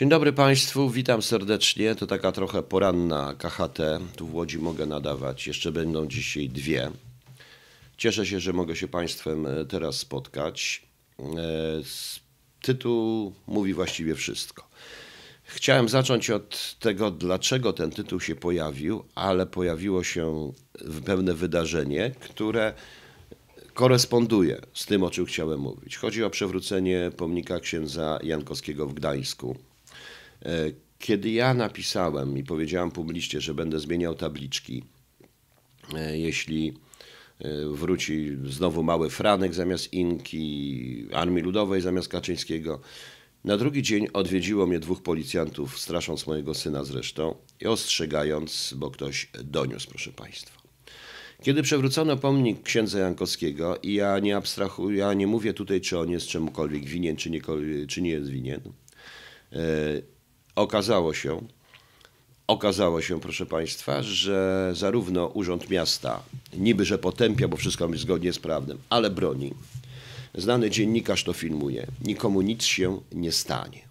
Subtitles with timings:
[0.00, 1.94] Dzień dobry Państwu, witam serdecznie.
[1.94, 3.78] To taka trochę poranna KHT.
[4.16, 5.46] Tu w Łodzi mogę nadawać.
[5.46, 6.90] Jeszcze będą dzisiaj dwie.
[7.96, 10.82] Cieszę się, że mogę się Państwem e, teraz spotkać.
[11.18, 11.24] E,
[12.62, 14.68] tytuł mówi właściwie wszystko.
[15.44, 20.52] Chciałem zacząć od tego, dlaczego ten tytuł się pojawił, ale pojawiło się
[21.04, 22.74] pewne wydarzenie, które
[23.74, 25.96] koresponduje z tym, o czym chciałem mówić.
[25.96, 29.69] Chodzi o przewrócenie pomnika księdza Jankowskiego w Gdańsku.
[30.44, 34.84] E, kiedy ja napisałem i powiedziałem publicznie, że będę zmieniał tabliczki,
[35.94, 36.72] e, jeśli
[37.38, 42.80] e, wróci znowu mały Franek zamiast Inki, Armii Ludowej zamiast Kaczyńskiego,
[43.44, 49.30] na drugi dzień odwiedziło mnie dwóch policjantów, strasząc mojego syna zresztą i ostrzegając, bo ktoś
[49.44, 50.60] doniósł, proszę Państwa.
[51.42, 56.10] Kiedy przewrócono pomnik księdza Jankowskiego i ja nie abstrahuję, ja nie mówię tutaj, czy on
[56.10, 57.40] jest czemukolwiek winien, czy nie,
[57.88, 58.60] czy nie jest winien,
[60.60, 61.40] okazało się,
[62.46, 68.32] okazało się, proszę Państwa, że zarówno Urząd Miasta niby, że potępia, bo wszystko jest zgodnie
[68.32, 69.54] z prawem, ale broni.
[70.34, 71.86] Znany dziennikarz to filmuje.
[72.04, 73.88] Nikomu nic się nie stanie.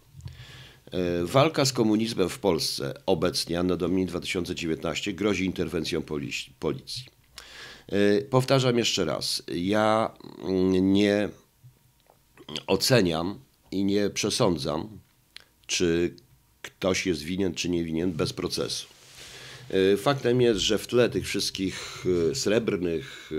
[0.91, 6.02] E, walka z komunizmem w Polsce obecnie, Anno Domini 2019, grozi interwencją
[6.59, 7.05] policji.
[7.88, 10.11] E, powtarzam jeszcze raz, ja
[10.43, 11.30] mm, nie
[12.67, 13.39] oceniam
[13.71, 14.99] i nie przesądzam,
[15.67, 16.15] czy
[16.61, 18.88] ktoś jest winien czy nie winien bez procesu.
[19.69, 23.35] E, faktem jest, że w tle tych wszystkich e, srebrnych e,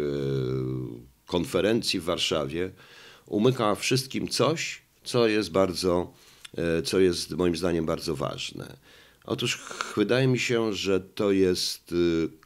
[1.27, 2.71] konferencji w Warszawie
[3.27, 6.13] umyka wszystkim coś, co jest bardzo,
[6.85, 8.77] co jest moim zdaniem bardzo ważne.
[9.25, 9.59] Otóż
[9.97, 11.95] wydaje mi się, że to jest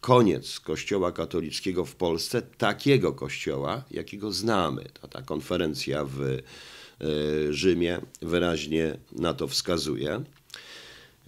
[0.01, 4.85] koniec Kościoła katolickiego w Polsce, takiego kościoła, jakiego znamy.
[5.01, 6.39] Ta, ta konferencja w
[7.51, 10.25] Rzymie wyraźnie na to wskazuje.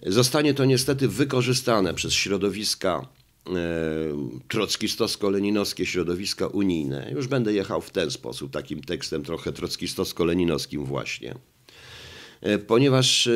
[0.05, 3.07] Zostanie to niestety wykorzystane przez środowiska
[3.47, 3.51] e,
[4.47, 7.11] trockistowsko-leninowskie środowiska unijne.
[7.11, 11.35] Już będę jechał w ten sposób, takim tekstem trochę trockistowsko-leninowskim właśnie.
[12.41, 13.31] E, ponieważ e,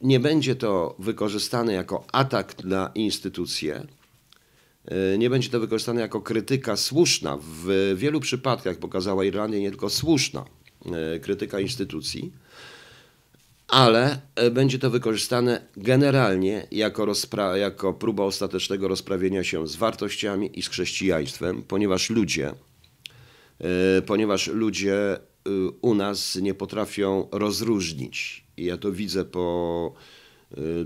[0.00, 3.86] nie będzie to wykorzystane jako atak na instytucje,
[5.18, 7.38] nie będzie to wykorzystane jako krytyka słuszna.
[7.42, 10.44] W wielu przypadkach pokazała Irlandia nie tylko słuszna
[11.22, 12.32] krytyka instytucji,
[13.72, 20.58] ale e, będzie to wykorzystane generalnie jako, rozpra- jako próba ostatecznego rozprawienia się z wartościami
[20.58, 22.52] i z chrześcijaństwem, ponieważ ludzie,
[23.58, 25.20] e, ponieważ ludzie e,
[25.80, 28.44] u nas nie potrafią rozróżnić.
[28.56, 29.94] I ja to widzę po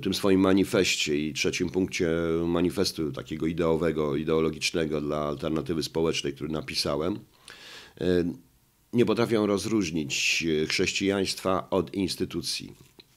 [0.03, 2.09] tym swoim manifestie i trzecim punkcie
[2.45, 7.19] manifestu takiego ideowego, ideologicznego dla alternatywy społecznej, który napisałem
[8.97, 12.73] nie potrafią rozróżnić e, chrześcijaństwa od instytucji,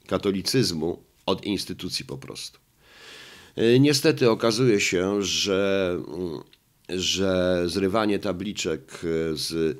[0.07, 2.59] katolicyzmu od instytucji po prostu.
[3.55, 6.39] E, niestety okazuje się, że, mm,
[6.89, 9.77] że zrywanie tabliczek e, z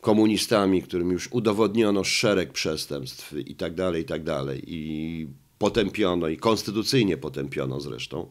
[0.00, 5.28] komunistami, którym już udowodniono szereg przestępstw i tak dalej, i tak dalej, i
[5.58, 8.30] potępiono, i konstytucyjnie potępiono zresztą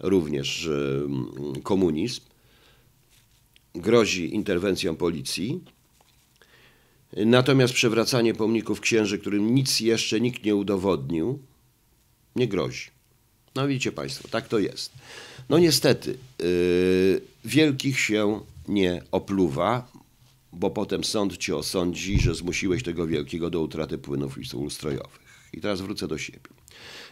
[0.00, 0.70] również
[1.62, 2.20] komunizm,
[3.74, 5.60] grozi interwencją policji
[7.12, 11.38] Natomiast przewracanie pomników księży, którym nic jeszcze nikt nie udowodnił,
[12.36, 12.90] nie grozi.
[13.54, 14.92] No widzicie Państwo, tak to jest.
[15.48, 19.92] No niestety, yy, wielkich się nie opluwa,
[20.52, 25.28] bo potem sąd cię osądzi, że zmusiłeś tego wielkiego do utraty płynów ustrojowych.
[25.52, 26.40] I teraz wrócę do siebie.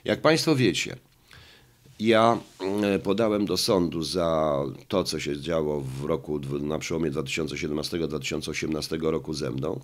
[0.04, 0.96] Jak Państwo wiecie,
[2.00, 2.38] ja
[2.82, 9.34] e, podałem do sądu za to, co się działo w roku na przełomie 2017-2018 roku
[9.34, 9.80] ze mną,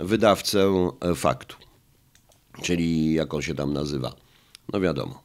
[0.00, 1.56] wydawcę e, faktu,
[2.62, 4.14] czyli jak on się tam nazywa.
[4.72, 5.22] No wiadomo,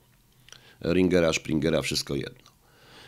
[0.81, 2.49] Ringera, Springera, wszystko jedno.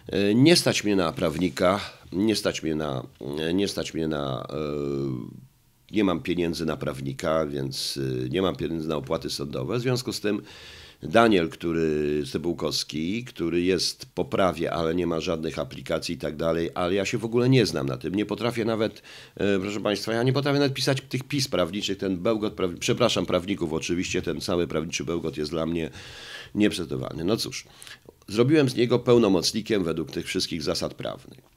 [0.08, 1.80] E, nie stać mnie na prawnika,
[2.12, 3.04] nie stać mnie na,
[3.54, 4.48] nie stać mnie na,
[5.92, 9.78] nie mam pieniędzy na prawnika, więc nie mam pieniędzy na opłaty sądowe.
[9.78, 10.42] W związku z tym
[11.04, 16.70] Daniel, który Stebułkowski, który jest po prawie, ale nie ma żadnych aplikacji i tak dalej,
[16.76, 18.16] ale ja się w ogóle nie znam na tym.
[18.16, 19.02] Nie potrafię nawet,
[19.36, 23.74] e, proszę Państwa, ja nie potrafię nawet pisać tych pis prawniczych, ten bełgot, przepraszam prawników,
[23.74, 25.90] oczywiście ten cały prawniczy bełgot jest dla mnie
[26.56, 27.24] nieprzetowany.
[27.24, 27.66] No cóż,
[28.28, 31.51] zrobiłem z niego pełnomocnikiem według tych wszystkich zasad prawnych.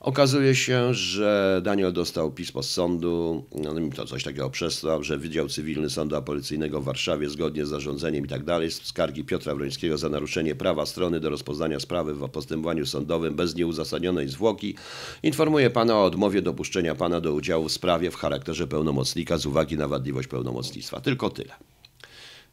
[0.00, 5.48] Okazuje się, że Daniel dostał pismo z sądu, no, to coś takiego przesłał, że Wydział
[5.48, 10.08] Cywilny Sądu Apelacyjnego w Warszawie zgodnie z zarządzeniem i tak dalej, skargi Piotra Wrońskiego za
[10.08, 14.74] naruszenie prawa strony do rozpoznania sprawy w postępowaniu sądowym bez nieuzasadnionej zwłoki
[15.22, 19.76] informuje pana o odmowie dopuszczenia pana do udziału w sprawie w charakterze pełnomocnika z uwagi
[19.76, 21.00] na wadliwość pełnomocnictwa.
[21.00, 21.54] Tylko tyle.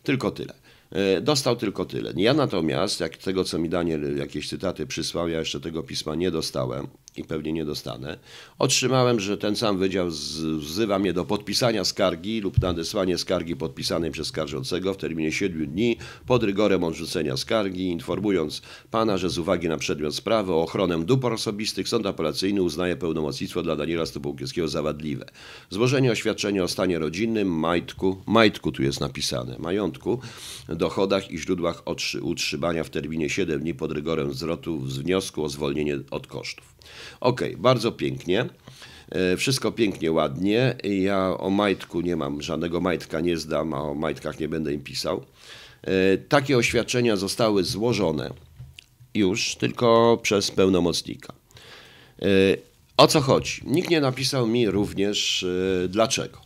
[0.04, 0.54] Tylko tyle.
[0.92, 2.14] E, dostał tylko tyle.
[2.16, 6.32] Ja natomiast, jak tego co mi Daniel jakieś cytaty przysłał, ja jeszcze tego pisma nie
[6.32, 8.18] dostałem i pewnie nie dostanę.
[8.60, 10.08] Otrzymałem, że ten sam wydział
[10.58, 15.98] wzywa mnie do podpisania skargi lub nadesłania skargi podpisanej przez skarżącego w terminie 7 dni
[16.28, 21.34] pod rygorem odrzucenia skargi, informując pana, że z uwagi na przedmiot sprawy o ochronę dóbr
[21.34, 25.26] osobistych sąd apelacyjny uznaje pełnomocnictwo dla Daniela Stopułkiewskiego za wadliwe.
[25.70, 30.20] Złożenie oświadczenia o stanie rodzinnym, majtku, majtku tu jest napisane, majątku,
[30.70, 31.84] dochodach i źródłach
[32.22, 36.76] utrzymania w terminie 7 dni pod rygorem zwrotu z wniosku o zwolnienie od kosztów.
[37.20, 38.46] Ok, bardzo pięknie.
[39.10, 40.76] E, wszystko pięknie, ładnie.
[40.84, 44.84] Ja o majtku nie mam, żadnego majtka nie zdam, a o majtkach nie będę im
[44.84, 45.26] pisał.
[45.82, 48.34] E, takie oświadczenia zostały złożone
[49.14, 51.34] już tylko przez pełnomocnika.
[52.22, 52.26] E,
[52.98, 53.62] o co chodzi?
[53.66, 55.46] Nikt nie napisał mi również
[55.90, 56.42] dlaczego.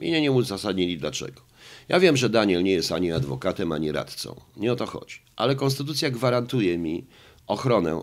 [0.00, 1.40] I nie, nie uzasadnili dlaczego.
[1.88, 4.40] Ja wiem, że Daniel nie jest ani adwokatem, ani radcą.
[4.56, 5.18] Nie o to chodzi.
[5.36, 7.06] Ale konstytucja gwarantuje mi
[7.46, 8.02] ochronę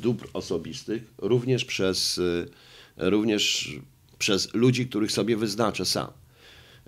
[0.00, 2.48] dóbr osobistych również przez, y,
[2.96, 3.74] również
[4.18, 6.08] przez ludzi, których sobie wyznaczę sam.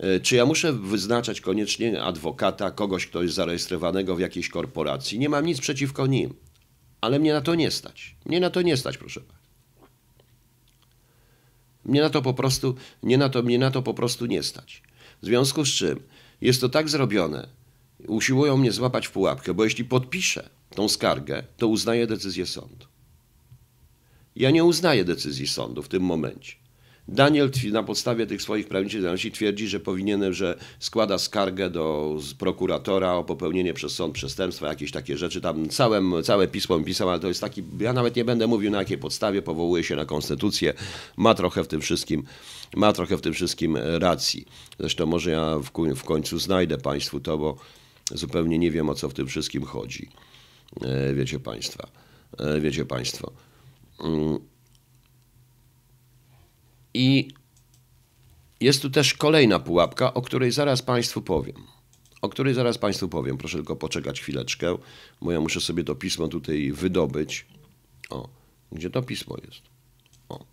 [0.04, 5.18] Y, czy ja muszę wyznaczać koniecznie adwokata, kogoś, kto jest zarejestrowanego w jakiejś korporacji?
[5.18, 6.34] Nie mam nic przeciwko nim,
[7.00, 8.16] ale mnie na to nie stać.
[8.26, 9.42] Mnie na to nie stać, proszę pana.
[11.84, 14.82] Mnie na to po prostu, nie na to, mnie na to po prostu nie stać.
[15.22, 16.00] W związku z czym
[16.40, 17.48] jest to tak zrobione,
[18.06, 22.86] usiłują mnie złapać w pułapkę, bo jeśli podpiszę tą skargę, to uznaję decyzję sądu.
[24.36, 26.62] Ja nie uznaję decyzji sądu w tym momencie.
[27.08, 33.14] Daniel na podstawie tych swoich prawniczych zdolności twierdzi, że powinienem, że składa skargę do prokuratora
[33.14, 35.40] o popełnienie przez sąd przestępstwa, jakieś takie rzeczy.
[35.40, 38.78] Tam całe, całe pismo pisał, ale to jest taki, ja nawet nie będę mówił na
[38.78, 40.74] jakiej podstawie, powołuje się na konstytucję,
[41.16, 42.22] ma trochę w tym wszystkim,
[42.76, 44.46] ma trochę w tym wszystkim racji.
[44.78, 47.56] Zresztą może ja w, w końcu znajdę Państwu to, bo
[48.14, 50.08] zupełnie nie wiem o co w tym wszystkim chodzi.
[50.80, 51.88] E, wiecie Państwa,
[52.38, 53.32] e, wiecie Państwo.
[56.94, 57.28] I
[58.60, 61.56] jest tu też kolejna pułapka, o której zaraz Państwu powiem.
[62.22, 63.38] O której zaraz Państwu powiem.
[63.38, 64.78] Proszę tylko poczekać chwileczkę,
[65.20, 67.46] bo ja muszę sobie to pismo tutaj wydobyć.
[68.10, 68.28] O,
[68.72, 69.62] gdzie to pismo jest?
[70.28, 70.44] O,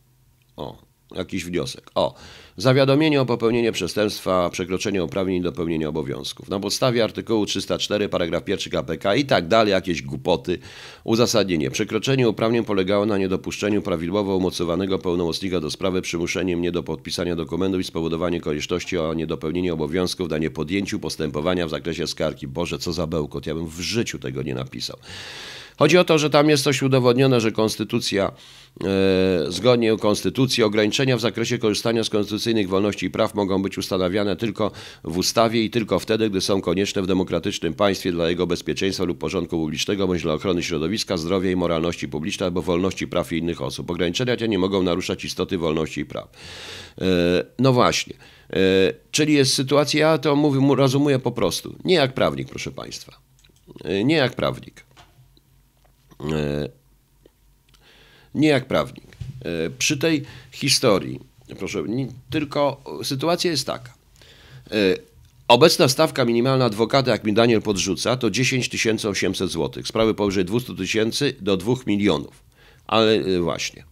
[0.57, 1.91] o, jakiś wniosek.
[1.95, 2.15] O,
[2.57, 6.49] zawiadomienie o popełnieniu przestępstwa, przekroczenie uprawnień do pełnienia obowiązków.
[6.49, 10.59] Na podstawie artykułu 304, paragraf 1 KPK i tak dalej, jakieś głupoty.
[11.03, 11.71] Uzasadnienie.
[11.71, 17.81] Przekroczenie uprawnień polegało na niedopuszczeniu prawidłowo umocowanego pełnomocnika do sprawy przymuszeniem nie do podpisania dokumentów
[17.81, 22.47] i spowodowanie konieczności o niedopełnienie obowiązków na niepodjęciu postępowania w zakresie skargi.
[22.47, 24.97] Boże, co za bełkot, ja bym w życiu tego nie napisał.
[25.79, 28.31] Chodzi o to, że tam jest coś udowodnione, że konstytucja,
[28.83, 33.77] e, zgodnie z konstytucją, ograniczenia w zakresie korzystania z konstytucyjnych wolności i praw mogą być
[33.77, 34.71] ustanawiane tylko
[35.03, 39.17] w ustawie i tylko wtedy, gdy są konieczne w demokratycznym państwie dla jego bezpieczeństwa lub
[39.17, 43.91] porządku publicznego, bądź dla ochrony środowiska, zdrowia i moralności publicznej albo wolności praw innych osób.
[43.91, 46.27] Ograniczenia te nie mogą naruszać istoty wolności i praw.
[47.01, 47.05] E,
[47.59, 48.13] no właśnie.
[48.49, 48.57] E,
[49.11, 51.75] czyli jest sytuacja, ja to mówię, rozumuję po prostu.
[51.85, 53.19] Nie jak prawnik, proszę Państwa.
[54.03, 54.88] Nie jak prawnik.
[56.21, 56.69] E,
[58.35, 59.05] nie jak prawnik.
[59.41, 61.19] E, przy tej historii,
[61.59, 61.83] proszę,
[62.29, 63.93] tylko sytuacja jest taka.
[64.71, 64.75] E,
[65.47, 69.83] obecna stawka minimalna adwokata, jak mi Daniel podrzuca, to 10 800 zł.
[69.85, 72.43] Sprawy powyżej 200 tysięcy do 2 milionów.
[72.87, 73.83] Ale właśnie.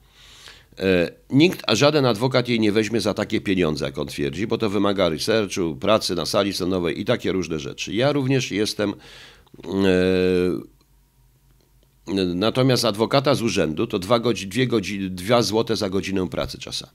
[1.30, 4.70] Nikt, a żaden adwokat jej nie weźmie za takie pieniądze, jak on twierdzi, bo to
[4.70, 7.94] wymaga researchu, pracy na sali sądowej i takie różne rzeczy.
[7.94, 8.94] Ja również jestem
[12.36, 16.94] Natomiast adwokata z urzędu to 2 godzin, dwie godziny, 2 złote za godzinę pracy czasami.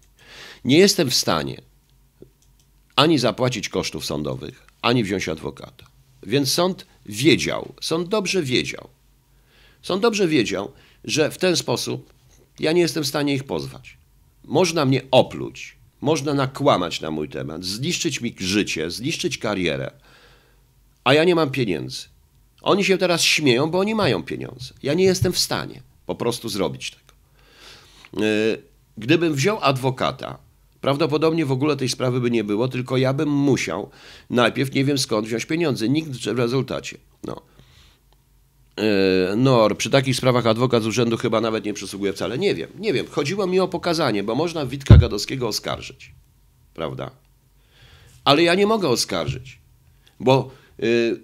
[0.65, 1.63] Nie jestem w stanie
[2.97, 5.87] ani zapłacić kosztów sądowych, ani wziąć adwokata.
[6.23, 8.89] Więc sąd wiedział, sąd dobrze wiedział,
[9.83, 10.73] sąd dobrze wiedział,
[11.05, 12.13] że w ten sposób
[12.61, 13.97] ja nie jestem w stanie ich pozwać.
[14.45, 19.91] Można mnie opluć, można nakłamać na mój temat, zniszczyć mi życie, zniszczyć karierę,
[21.05, 22.12] a ja nie mam pieniędzy.
[22.63, 24.75] Oni się teraz śmieją, bo oni mają pieniądze.
[24.83, 27.13] Ja nie jestem w stanie po prostu zrobić tego.
[28.27, 28.57] E,
[28.99, 30.39] gdybym wziął adwokata,
[30.81, 33.91] prawdopodobnie w ogóle tej sprawy by nie było, tylko ja bym musiał
[34.31, 35.89] najpierw nie wiem skąd wziąć pieniądze.
[35.89, 36.99] Nikt w rezultacie.
[37.25, 37.43] No.
[38.77, 42.39] E, no, przy takich sprawach adwokat z urzędu chyba nawet nie przysługuje wcale.
[42.39, 43.07] Nie wiem, nie wiem.
[43.11, 46.13] Chodziło mi o pokazanie, bo można Witka Gadowskiego oskarżyć.
[46.75, 47.11] Prawda?
[48.25, 49.59] Ale ja nie mogę oskarżyć,
[50.21, 51.21] bo yy,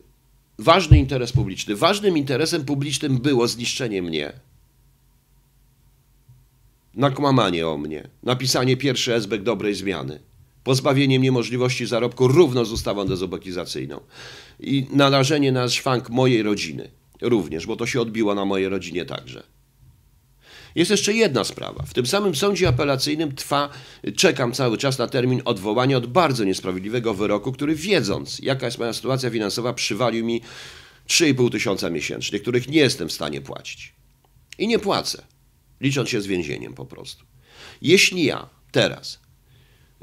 [0.59, 1.77] ważny interes publiczny.
[1.77, 4.33] Ważnym interesem publicznym było zniszczenie mnie.
[6.95, 10.21] Nakłamanie o mnie, napisanie pierwszy esbek dobrej zmiany,
[10.65, 14.00] pozbawienie mnie możliwości zarobku równo z ustawą dezobekizacyjną
[14.61, 19.43] i narażenie na szwank mojej rodziny również, bo to się odbiło na mojej rodzinie także.
[20.78, 21.82] Jest jeszcze jedna sprawa.
[21.87, 23.68] W tym samym sądzie apelacyjnym trwa,
[24.16, 28.92] czekam cały czas na termin odwołania od bardzo niesprawiedliwego wyroku, który wiedząc, jaka jest moja
[28.92, 30.40] sytuacja finansowa, przywalił mi
[31.08, 33.94] 3,5 tysiąca miesięcznie, których nie jestem w stanie płacić.
[34.58, 35.23] I nie płacę,
[35.80, 37.25] licząc się z więzieniem po prostu.
[37.82, 39.20] Jeśli ja teraz,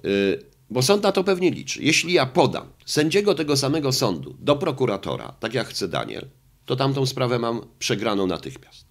[0.03, 4.55] yy, bo sąd na to pewnie liczy, jeśli ja podam sędziego tego samego sądu do
[4.55, 6.27] prokuratora, tak jak chce Daniel,
[6.65, 8.85] to tamtą sprawę mam przegraną natychmiast.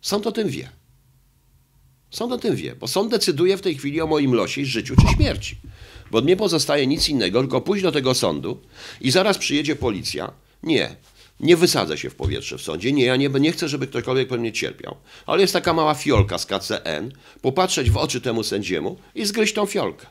[0.00, 0.81] Sąd o tym wie.
[2.12, 5.14] Sąd o tym wie, bo sąd decyduje w tej chwili o moim losie, życiu czy
[5.16, 5.56] śmierci.
[6.10, 8.60] Bo nie pozostaje nic innego, tylko pójść do tego sądu
[9.00, 10.32] i zaraz przyjedzie policja.
[10.62, 10.96] Nie,
[11.40, 12.92] nie wysadzę się w powietrze w sądzie.
[12.92, 14.96] Nie, ja nie, nie chcę, żeby ktokolwiek po mnie cierpiał.
[15.26, 19.66] Ale jest taka mała fiolka z KCN, popatrzeć w oczy temu sędziemu i zgryźć tą
[19.66, 20.06] fiolkę.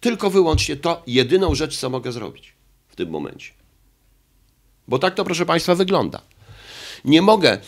[0.00, 2.52] Tylko wyłącznie to jedyną rzecz, co mogę zrobić
[2.88, 3.50] w tym momencie.
[4.88, 6.22] Bo tak to, proszę Państwa, wygląda.
[7.04, 7.60] Nie mogę e,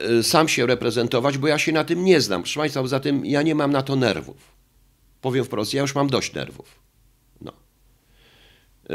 [0.00, 2.42] e, sam się reprezentować, bo ja się na tym nie znam.
[2.42, 4.36] Proszę Państwa, poza tym ja nie mam na to nerwów.
[5.20, 6.80] Powiem wprost, ja już mam dość nerwów.
[7.40, 7.52] No.
[8.90, 8.94] E,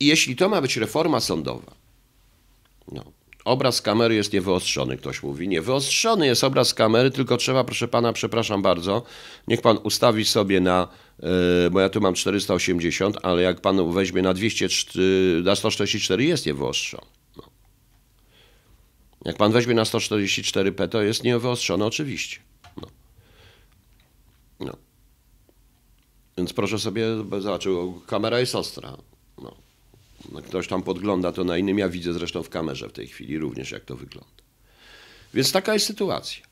[0.00, 1.74] I jeśli to ma być reforma sądowa,
[2.92, 3.04] no,
[3.44, 5.48] obraz kamery jest niewyostrzony, ktoś mówi.
[5.48, 9.02] Niewyostrzony jest obraz kamery, tylko trzeba, proszę pana, przepraszam bardzo,
[9.48, 10.88] niech pan ustawi sobie na,
[11.70, 17.19] bo ja tu mam 480, ale jak pan weźmie na 204, na 144 jest niewyostrzony.
[19.24, 22.38] Jak pan weźmie na 144p, to jest niewyostrzone oczywiście.
[22.76, 22.88] No.
[24.60, 24.76] no.
[26.38, 27.06] Więc proszę sobie
[27.38, 27.72] zobaczyć,
[28.06, 28.96] kamera jest ostra.
[29.42, 29.56] No.
[30.32, 30.42] no.
[30.42, 33.70] Ktoś tam podgląda to na innym, ja widzę zresztą w kamerze w tej chwili również,
[33.70, 34.42] jak to wygląda.
[35.34, 36.42] Więc taka jest sytuacja.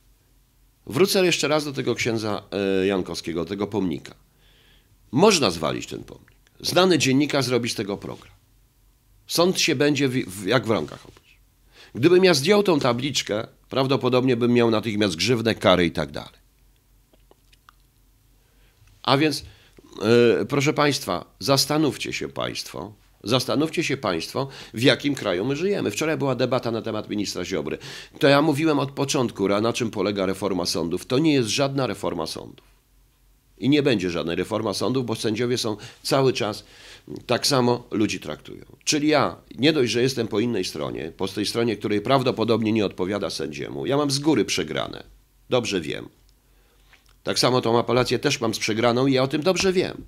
[0.87, 4.15] Wrócę jeszcze raz do tego księdza e, Jankowskiego, tego pomnika.
[5.13, 6.33] Można zwalić ten pomnik.
[6.61, 8.35] Znany dziennikarz zrobi z tego program.
[9.27, 11.07] Sąd się będzie w, w, jak w rąkach
[11.95, 16.39] Gdybym ja zdjął tą tabliczkę, prawdopodobnie bym miał natychmiast grzywne, kary i tak dalej.
[19.03, 19.45] A więc,
[20.39, 22.93] yy, proszę Państwa, zastanówcie się Państwo,
[23.25, 25.91] Zastanówcie się Państwo, w jakim kraju my żyjemy.
[25.91, 27.79] Wczoraj była debata na temat ministra Ziobry.
[28.19, 31.07] To ja mówiłem od początku, na czym polega reforma sądów.
[31.07, 32.68] To nie jest żadna reforma sądów.
[33.61, 36.65] I nie będzie żadnej reforma sądów, bo sędziowie są cały czas
[37.27, 38.65] tak samo ludzi traktują.
[38.85, 42.87] Czyli ja nie dość, że jestem po innej stronie, po tej stronie, której prawdopodobnie nie
[42.87, 45.05] odpowiada sędziemu, ja mam z góry przegrane.
[45.51, 46.09] Dobrze wiem.
[47.23, 50.05] Tak samo tą apelację też mam z przegraną i ja o tym dobrze wiem.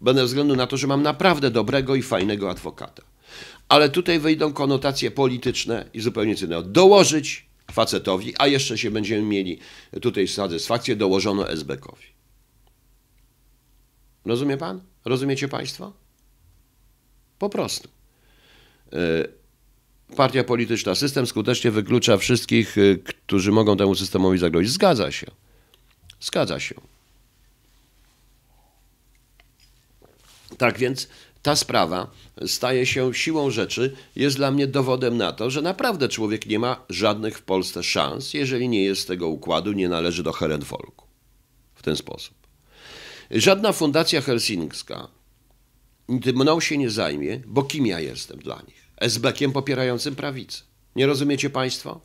[0.00, 3.02] Będę względu na to, że mam naprawdę dobrego i fajnego adwokata.
[3.68, 6.62] Ale tutaj wyjdą konotacje polityczne i zupełnie co innego.
[6.62, 9.58] Dołożyć facetowi, a jeszcze się będziemy mieli
[10.00, 12.11] tutaj satysfakcję, dołożono SBK-owi.
[14.24, 14.80] Rozumie pan?
[15.04, 15.92] Rozumiecie państwo?
[17.38, 17.88] Po prostu.
[18.92, 18.96] E,
[20.16, 24.72] partia polityczna, system skutecznie wyklucza wszystkich, e, którzy mogą temu systemowi zagrozić.
[24.72, 25.26] Zgadza się.
[26.20, 26.74] Zgadza się.
[30.58, 31.08] Tak więc
[31.42, 32.10] ta sprawa
[32.46, 36.84] staje się siłą rzeczy, jest dla mnie dowodem na to, że naprawdę człowiek nie ma
[36.88, 41.06] żadnych w Polsce szans, jeżeli nie jest z tego układu, nie należy do Herenfolku.
[41.74, 42.41] W ten sposób.
[43.32, 45.08] Żadna fundacja helsińska
[46.08, 48.88] mną się nie zajmie, bo kim ja jestem dla nich?
[49.00, 50.62] SB-kiem popierającym prawicę.
[50.96, 52.00] Nie rozumiecie Państwo?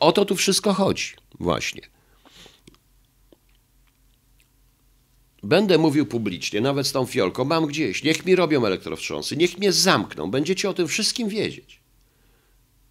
[0.00, 1.82] O to tu wszystko chodzi, właśnie.
[5.42, 9.72] Będę mówił publicznie, nawet z tą fiolką, mam gdzieś, niech mi robią elektrowstrząsy, niech mnie
[9.72, 11.80] zamkną, będziecie o tym wszystkim wiedzieć.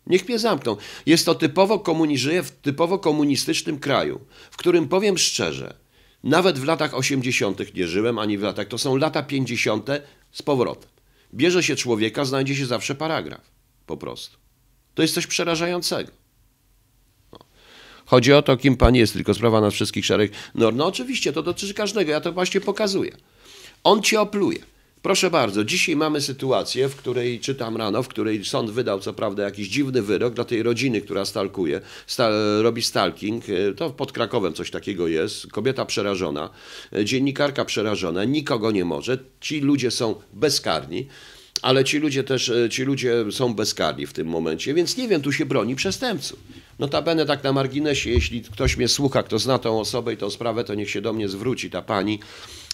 [0.08, 0.78] Niech mnie zamkną.
[1.06, 4.20] Jest to typowo komunizuję w typowo komunistycznym kraju,
[4.52, 5.89] w którym powiem szczerze,
[6.24, 7.76] nawet w latach 80.
[7.76, 9.88] nie żyłem, ani w latach, to są lata 50.
[10.32, 10.90] z powrotem.
[11.34, 13.52] Bierze się człowieka, znajdzie się zawsze paragraf.
[13.86, 14.38] Po prostu.
[14.96, 16.12] To jest coś przerażającego.
[17.32, 17.40] No.
[18.06, 20.78] Chodzi o to, kim pan jest, tylko sprawa nas wszystkich szarych norm.
[20.78, 23.18] No oczywiście, to dotyczy każdego, ja to właśnie pokazuję.
[23.84, 24.60] On cię opluje.
[25.02, 29.44] Proszę bardzo, dzisiaj mamy sytuację, w której czytam rano, w której sąd wydał co prawda
[29.44, 32.30] jakiś dziwny wyrok dla tej rodziny, która stalkuje, sta,
[32.62, 33.44] robi stalking.
[33.50, 35.48] E, to pod Krakowem coś takiego jest.
[35.48, 36.50] Kobieta przerażona,
[36.94, 39.18] e, dziennikarka przerażona, nikogo nie może.
[39.42, 41.08] Ci ludzie są bezkarni.
[41.62, 45.22] ale ci ludzie też, e, ci ludzie są bezkarni w tym momencie, więc nie wiem,
[45.22, 46.40] tu się broni przestępców.
[46.80, 50.64] Notabene tak na marginesie, jeśli ktoś mnie słucha, kto zna tą osobę i tą sprawę,
[50.64, 52.20] to niech się do mnie zwróci, ta pani.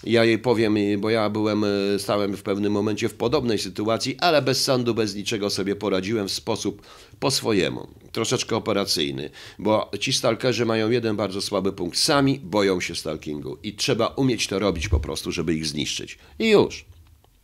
[0.03, 4.41] Ja jej powiem, bo ja byłem, e, stałem w pewnym momencie w podobnej sytuacji, ale
[4.41, 6.81] bez sądu, bez niczego sobie poradziłem w sposób
[7.19, 11.97] po swojemu, troszeczkę operacyjny, bo ci stalkerzy mają jeden bardzo słaby punkt.
[11.97, 16.17] Sami boją się stalkingu i trzeba umieć to robić po prostu, żeby ich zniszczyć.
[16.39, 16.85] I już.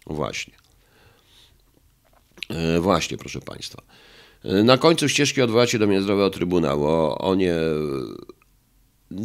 [0.07, 0.53] Właśnie.
[2.49, 3.81] E, właśnie, proszę Państwa.
[4.43, 6.85] E, na końcu ścieżki odwołacie do Międzynarodowego Trybunału.
[6.85, 7.55] O, o nie...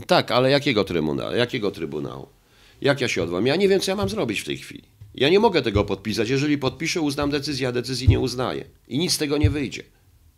[0.06, 1.36] Tak, ale jakiego trybunału?
[1.36, 2.35] Jakiego trybunału?
[2.80, 3.46] Jak ja się odwołam?
[3.46, 4.82] Ja nie wiem, co ja mam zrobić w tej chwili.
[5.14, 6.28] Ja nie mogę tego podpisać.
[6.28, 8.64] Jeżeli podpiszę, uznam decyzję, a decyzji nie uznaję.
[8.88, 9.82] I nic z tego nie wyjdzie.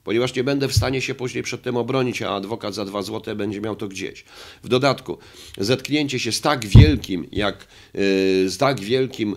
[0.05, 3.37] Ponieważ nie będę w stanie się później przed tym obronić, a adwokat za dwa złote
[3.37, 4.25] będzie miał to gdzieś.
[4.63, 5.19] W dodatku,
[5.59, 8.01] zetknięcie się z tak wielkim, jak yy,
[8.49, 9.37] z tak wielkim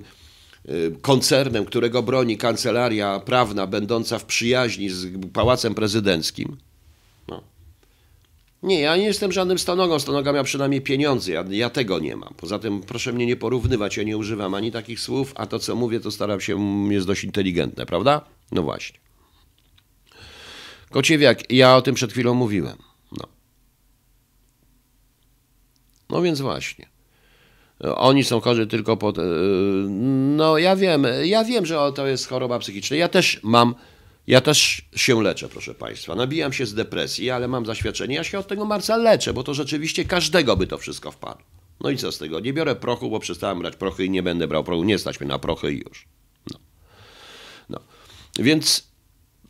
[0.69, 6.57] Y, koncernem, którego broni kancelaria prawna będąca w przyjaźni z Pałacem Prezydenckim.
[7.27, 7.43] No.
[8.63, 9.99] Nie, ja nie jestem żadnym stonogą.
[9.99, 11.31] Stonoga miał przynajmniej pieniądze.
[11.31, 12.33] Ja, ja, tego nie mam.
[12.37, 13.97] Poza tym proszę mnie nie porównywać.
[13.97, 16.57] Ja nie używam ani takich słów, a to co mówię, to staram się,
[16.91, 18.21] jest dość inteligentne, prawda?
[18.51, 18.99] No właśnie.
[20.89, 22.77] Kociewiak, ja o tym przed chwilą mówiłem.
[23.11, 23.27] No.
[26.09, 26.89] No więc właśnie.
[27.95, 29.17] Oni są chorzy tylko pod.
[29.17, 29.21] E,
[30.37, 32.97] no ja wiem, ja wiem, że to jest choroba psychiczna.
[32.97, 33.75] Ja też mam,
[34.27, 36.15] ja też się leczę, proszę Państwa.
[36.15, 38.15] Nabijam się z depresji, ale mam zaświadczenie.
[38.15, 41.45] Ja się od tego marca leczę, bo to rzeczywiście każdego by to wszystko wpadło.
[41.79, 42.39] No i co z tego?
[42.39, 44.83] Nie biorę prochu, bo przestałem brać prochy i nie będę brał prochu.
[44.83, 46.07] Nie stać mnie na prochy i już.
[46.51, 46.59] No.
[47.69, 47.79] no.
[48.39, 48.87] Więc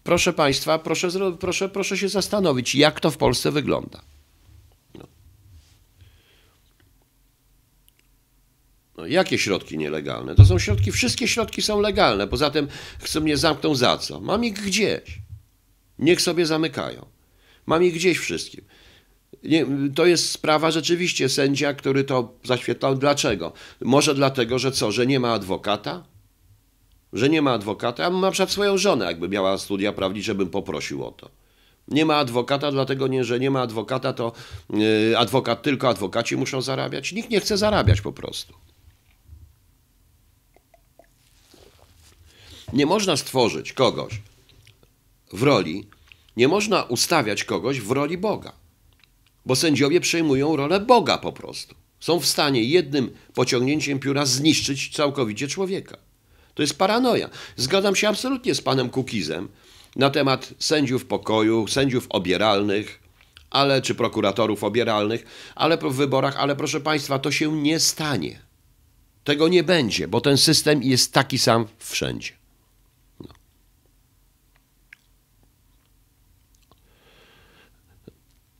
[0.03, 1.09] proszę Państwa, proszę,
[1.39, 4.01] proszę, proszę się zastanowić, jak to w Polsce wygląda.
[8.97, 10.35] No, jakie środki nielegalne?
[10.35, 12.27] To są środki, wszystkie środki są legalne.
[12.27, 12.67] Poza tym
[12.99, 14.19] chcą mnie zamknąć za co?
[14.19, 15.19] Mam ich gdzieś.
[15.99, 17.05] Niech sobie zamykają.
[17.65, 18.63] Mam ich gdzieś wszystkim.
[19.43, 22.95] Nie, to jest sprawa rzeczywiście sędzia, który to zaświetlał.
[22.95, 23.53] Dlaczego?
[23.81, 26.03] Może dlatego, że co, że nie ma adwokata?
[27.13, 28.03] Że nie ma adwokata?
[28.03, 31.29] Ja bym na swoją żonę, jakby miała studia prawnicze, bym poprosił o to.
[31.87, 34.31] Nie ma adwokata, dlatego nie, że nie ma adwokata, to
[34.69, 37.11] yy, adwokat, tylko adwokaci muszą zarabiać.
[37.11, 38.53] Nikt nie chce zarabiać po prostu.
[42.73, 44.21] Nie można stworzyć kogoś
[45.33, 45.87] w roli,
[46.37, 48.53] nie można ustawiać kogoś w roli Boga,
[49.45, 51.75] bo sędziowie przejmują rolę Boga po prostu.
[51.99, 55.97] Są w stanie jednym pociągnięciem pióra zniszczyć całkowicie człowieka.
[56.53, 57.29] To jest paranoia.
[57.55, 59.47] Zgadzam się absolutnie z panem Kukizem
[59.95, 62.99] na temat sędziów pokoju, sędziów obieralnych,
[63.49, 68.39] ale czy prokuratorów obieralnych, ale w wyborach, ale proszę państwa, to się nie stanie.
[69.23, 72.40] Tego nie będzie, bo ten system jest taki sam wszędzie.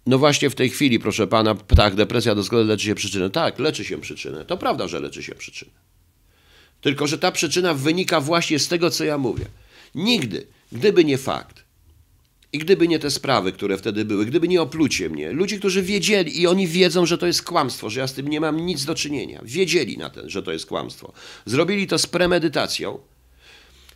[0.06, 3.30] No właśnie w tej chwili, proszę pana, tak, depresja doskonale leczy się przyczynę.
[3.30, 4.46] Tak, leczy się przyczynę.
[4.46, 5.72] To prawda, że leczy się przyczynę.
[6.82, 9.46] Tylko, że ta przyczyna wynika właśnie z tego, co ja mówię.
[9.96, 11.64] Nigdy, gdyby nie fakt
[12.54, 16.42] i gdyby nie te sprawy, które wtedy były, gdyby nie oplucie mnie, ludzie, którzy wiedzieli
[16.42, 18.96] i oni wiedzą, że to jest kłamstwo, że ja z tym nie mam nic do
[18.96, 21.14] czynienia, wiedzieli na ten, że to jest kłamstwo.
[21.46, 23.00] Zrobili to z premedytacją,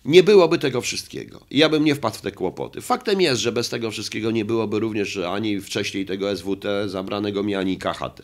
[0.05, 1.45] nie byłoby tego wszystkiego.
[1.51, 2.81] Ja bym nie wpadł w te kłopoty.
[2.81, 7.55] Faktem jest, że bez tego wszystkiego nie byłoby również ani wcześniej tego SWT, zabranego mi
[7.55, 8.21] ani KHT.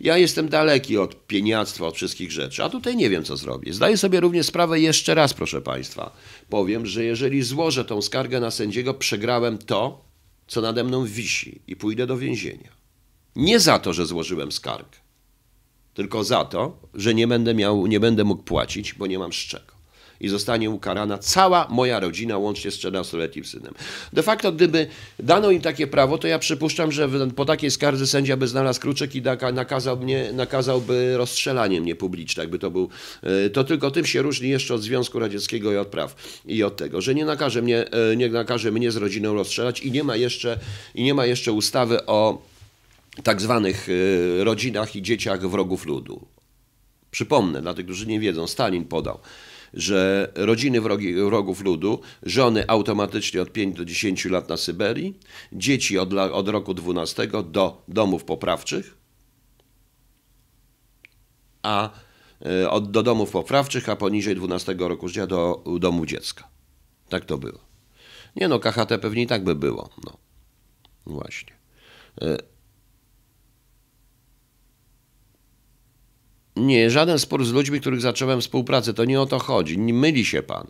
[0.00, 3.72] Ja jestem daleki od pieniactwa, od wszystkich rzeczy, a tutaj nie wiem, co zrobię.
[3.72, 6.16] Zdaję sobie również sprawę, jeszcze raz, proszę Państwa,
[6.48, 10.04] powiem, że jeżeli złożę tą skargę na sędziego, przegrałem to,
[10.46, 12.72] co nade mną wisi i pójdę do więzienia.
[13.36, 14.98] Nie za to, że złożyłem skargę,
[15.94, 19.36] tylko za to, że nie będę, miał, nie będę mógł płacić, bo nie mam z
[19.36, 19.73] czego
[20.24, 23.74] i zostanie ukarana cała moja rodzina, łącznie z 14-letnim synem.
[24.12, 24.86] De facto, gdyby
[25.18, 29.14] dano im takie prawo, to ja przypuszczam, że po takiej skardze sędzia by znalazł kruczek
[29.14, 32.88] i nakazał mnie, nakazałby rozstrzelanie mnie publiczne, jakby to był.
[33.22, 36.76] E, to tylko tym się różni jeszcze od Związku Radzieckiego i od praw i od
[36.76, 40.16] tego, że nie nakaże mnie, e, nie nakaże mnie z rodziną rozstrzelać i nie ma
[40.16, 40.58] jeszcze,
[40.94, 42.42] i nie ma jeszcze ustawy o
[43.22, 46.26] tak zwanych e, rodzinach i dzieciach wrogów ludu.
[47.10, 49.18] Przypomnę, dla tych, którzy nie wiedzą, Stalin podał
[49.74, 55.18] że rodziny wrogi, wrogów ludu, żony automatycznie od 5 do 10 lat na Syberii,
[55.52, 58.96] dzieci od, od roku 12 do domów poprawczych,
[61.62, 61.90] a
[62.46, 66.48] e, od, do domów poprawczych, a poniżej 12 roku życia do domu dziecka.
[67.08, 67.58] Tak to było.
[68.36, 69.90] Nie no, KHT pewnie i tak by było.
[70.04, 70.16] No.
[71.06, 71.52] Właśnie.
[76.56, 79.78] Nie, żaden spór z ludźmi, których zacząłem współpracę, to nie o to chodzi.
[79.78, 80.66] Nie myli się pan.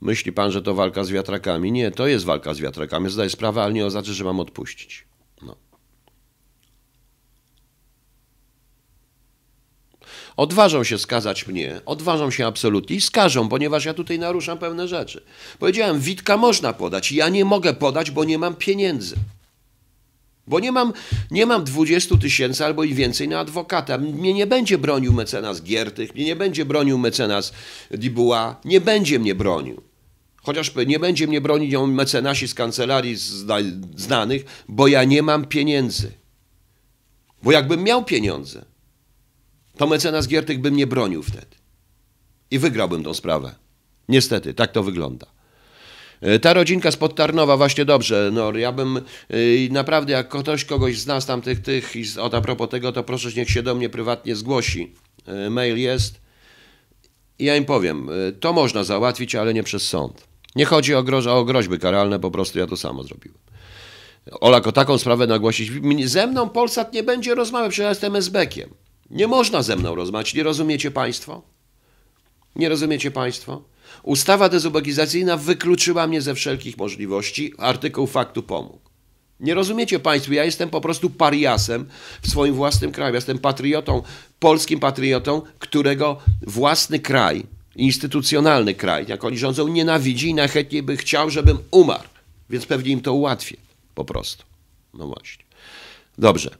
[0.00, 1.72] Myśli pan, że to walka z wiatrakami?
[1.72, 3.10] Nie, to jest walka z wiatrakami.
[3.10, 5.04] Zdaję sprawę, ale nie oznacza, że mam odpuścić.
[5.42, 5.56] No.
[10.36, 15.24] Odważą się skazać mnie, odważą się absolutnie i skażą, ponieważ ja tutaj naruszam pewne rzeczy.
[15.58, 19.16] Powiedziałem, Witka można podać, ja nie mogę podać, bo nie mam pieniędzy.
[20.46, 20.92] Bo nie mam,
[21.30, 23.98] nie mam 20 tysięcy albo i więcej na adwokata.
[23.98, 27.52] Mnie nie będzie bronił mecenas Giertych, mnie nie będzie bronił mecenas
[27.90, 29.82] Dibuła, nie będzie mnie bronił.
[30.42, 33.16] Chociaż nie będzie mnie bronić mecenasi z kancelarii
[33.96, 36.12] znanych, bo ja nie mam pieniędzy.
[37.42, 38.64] Bo jakbym miał pieniądze,
[39.76, 41.56] to mecenas Giertych by mnie bronił wtedy.
[42.50, 43.54] I wygrałbym tą sprawę.
[44.08, 45.35] Niestety, tak to wygląda.
[46.20, 49.00] E, ta rodzinka z Podtarnowa, właśnie dobrze, no ja bym
[49.30, 53.02] yy, naprawdę, jak ktoś kogoś zna z tamtych tych i od a propos tego, to
[53.02, 54.92] proszę niech się do mnie prywatnie zgłosi.
[55.26, 56.20] Yy, mail jest.
[57.38, 58.08] I ja im powiem,
[58.40, 60.26] to można załatwić, ale nie przez sąd.
[60.56, 63.38] Nie chodzi o, groź o groźby karalne, po prostu ja to samo zrobiłem.
[64.40, 65.70] Olako, taką sprawę nagłosić.
[66.04, 68.68] Ze mną Polsat nie będzie rozmawiał, przecież ja jestem SB-kiem.
[69.10, 71.42] Nie można ze mną rozmawiać, nie rozumiecie państwo?
[72.56, 73.62] Nie rozumiecie państwo?
[74.02, 77.52] Ustawa dezubekizacyjna wykluczyła mnie ze wszelkich możliwości.
[77.58, 78.78] Artykuł faktu pomógł.
[79.40, 81.88] Nie rozumiecie Państwo, ja jestem po prostu pariasem
[82.22, 83.14] w swoim własnym kraju.
[83.14, 84.02] Jestem patriotą,
[84.38, 87.42] polskim patriotą, którego własny kraj,
[87.76, 92.08] instytucjonalny kraj, jak oni rządzą, nienawidzi i najchętniej by chciał, żebym umarł.
[92.50, 93.56] Więc pewnie im to ułatwię.
[93.94, 94.44] Po prostu.
[94.94, 95.44] No właśnie.
[96.18, 96.50] Dobrze.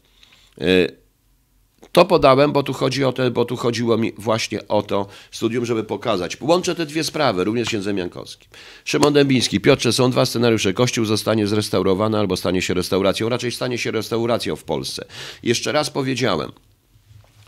[1.96, 5.06] Y, to podałem, bo tu, chodzi o te, bo tu chodziło mi właśnie o to
[5.30, 6.36] studium, żeby pokazać.
[6.40, 8.48] Łączę te dwie sprawy, również księdzem Jankowskim.
[8.84, 9.60] Szymon Dębiński.
[9.60, 10.72] Piotrze, są dwa scenariusze.
[10.72, 13.28] Kościół zostanie zrestaurowany albo stanie się restauracją.
[13.28, 15.04] Raczej stanie się restauracją w Polsce.
[15.42, 16.52] Jeszcze raz powiedziałem,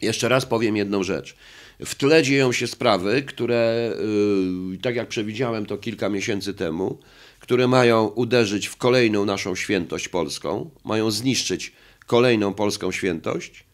[0.02, 1.36] jeszcze raz powiem jedną rzecz.
[1.84, 3.92] W tle dzieją się sprawy, które,
[4.70, 6.98] yy, tak jak przewidziałem to kilka miesięcy temu,
[7.40, 11.72] które mają uderzyć w kolejną naszą świętość polską, mają zniszczyć
[12.06, 13.67] kolejną polską świętość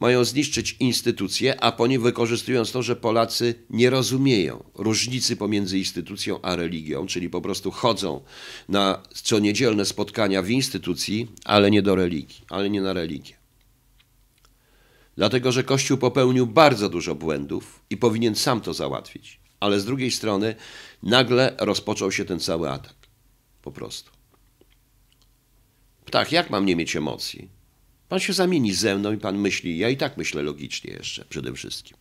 [0.00, 6.42] mają zniszczyć instytucje, a po nie wykorzystując to, że Polacy nie rozumieją różnicy pomiędzy instytucją
[6.42, 8.20] a religią, czyli po prostu chodzą
[8.68, 13.34] na co niedzielne spotkania w instytucji, ale nie do religii, ale nie na religię.
[15.16, 19.40] Dlatego, że Kościół popełnił bardzo dużo błędów i powinien sam to załatwić.
[19.60, 20.54] Ale z drugiej strony
[21.02, 22.94] nagle rozpoczął się ten cały atak.
[23.62, 24.10] Po prostu.
[26.10, 27.59] Tak, jak mam nie mieć emocji?
[28.10, 31.52] Pan się zamieni ze mną i pan myśli, ja i tak myślę logicznie jeszcze przede
[31.52, 31.96] wszystkim.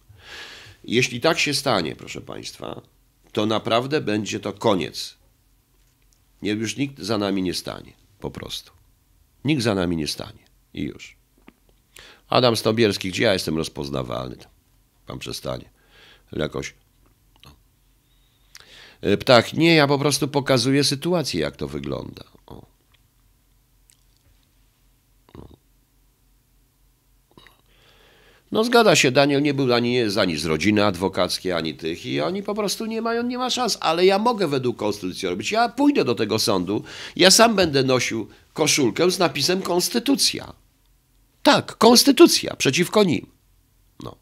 [0.83, 2.81] Jeśli tak się stanie, proszę państwa,
[3.31, 5.15] to naprawdę będzie to koniec.
[6.41, 8.71] Nie, już nikt za nami nie stanie, po prostu.
[9.45, 10.43] Nikt za nami nie stanie
[10.73, 11.17] i już.
[12.27, 14.37] Adam Stobierski, gdzie ja jestem rozpoznawalny?
[15.05, 15.69] Pan przestanie.
[16.31, 16.73] Jakoś.
[17.45, 17.51] No.
[19.01, 22.23] E, ptak, nie, ja po prostu pokazuję sytuację, jak to wygląda.
[28.51, 32.43] No zgadza się, Daniel nie był ani, ani z rodziny adwokackiej, ani tych i oni
[32.43, 35.51] po prostu nie mają, nie ma szans, ale ja mogę według konstytucji robić.
[35.51, 36.83] Ja pójdę do tego sądu,
[37.15, 40.53] ja sam będę nosił koszulkę z napisem konstytucja.
[41.43, 43.27] Tak, konstytucja, przeciwko nim.
[44.03, 44.15] No.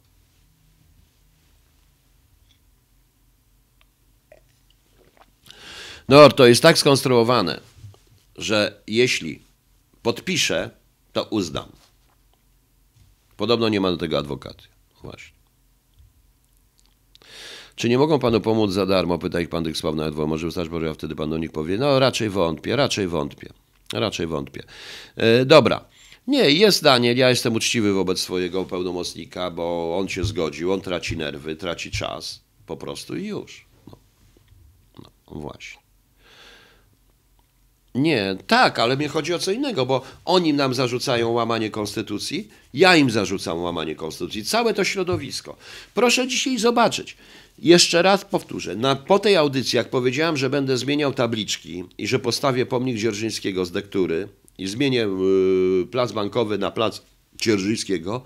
[6.10, 7.60] No, to jest tak skonstruowane,
[8.36, 9.42] że jeśli
[10.02, 10.70] podpiszę,
[11.14, 11.87] to uznam.
[13.38, 14.64] Podobno nie ma do tego adwokaty.
[15.04, 15.38] Właśnie.
[17.76, 19.18] Czy nie mogą panu pomóc za darmo?
[19.18, 20.30] Pyta ich pan tych sławnych adwokat.
[20.30, 23.50] Może wystarczy, bo ja wtedy pan do nich powie, no raczej wątpię, raczej wątpię,
[23.94, 24.64] raczej wątpię.
[25.16, 25.86] E, dobra.
[26.28, 31.18] Nie, jest Daniel, ja jestem uczciwy wobec swojego pełnomocnika, bo on się zgodził, on traci
[31.18, 33.66] nerwy, traci czas, po prostu i już.
[33.88, 35.87] No, no właśnie.
[37.98, 42.96] Nie, tak, ale mnie chodzi o co innego, bo oni nam zarzucają łamanie konstytucji, ja
[42.96, 45.58] im zarzucam łamanie konstytucji, całe to środowisko.
[45.94, 47.18] Proszę dzisiaj zobaczyć.
[47.60, 52.20] Jeszcze raz powtórzę, na, po tej audycji, jak powiedziałem, że będę zmieniał tabliczki i że
[52.20, 57.02] postawię pomnik Dzierżyńskiego z dektury i zmienię yy, plac bankowy na plac
[57.42, 58.22] Dzierżyńskiego,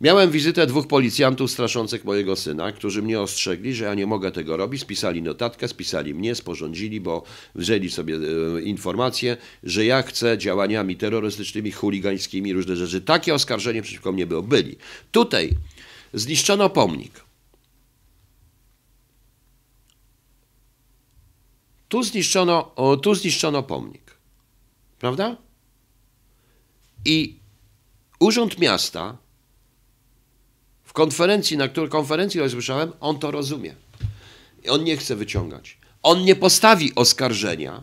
[0.00, 4.56] Miałem wizytę dwóch policjantów straszących mojego syna, którzy mnie ostrzegli, że ja nie mogę tego
[4.56, 4.80] robić.
[4.80, 7.22] Spisali notatkę, spisali mnie, sporządzili, bo
[7.54, 13.00] wzięli sobie e, informację, że ja chcę działaniami terrorystycznymi, chuligańskimi, różne rzeczy.
[13.00, 14.42] Takie oskarżenie przeciwko mnie było.
[14.42, 14.76] Byli.
[15.12, 15.50] Tutaj
[16.12, 17.24] zniszczono pomnik.
[21.88, 24.18] Tu zniszczono, tu zniszczono pomnik.
[24.98, 25.36] Prawda?
[27.04, 27.38] I
[28.20, 29.18] Urząd Miasta
[30.98, 33.74] konferencji, na której konferencji ja słyszałem, on to rozumie.
[34.64, 35.78] I on nie chce wyciągać.
[36.02, 37.82] On nie postawi oskarżenia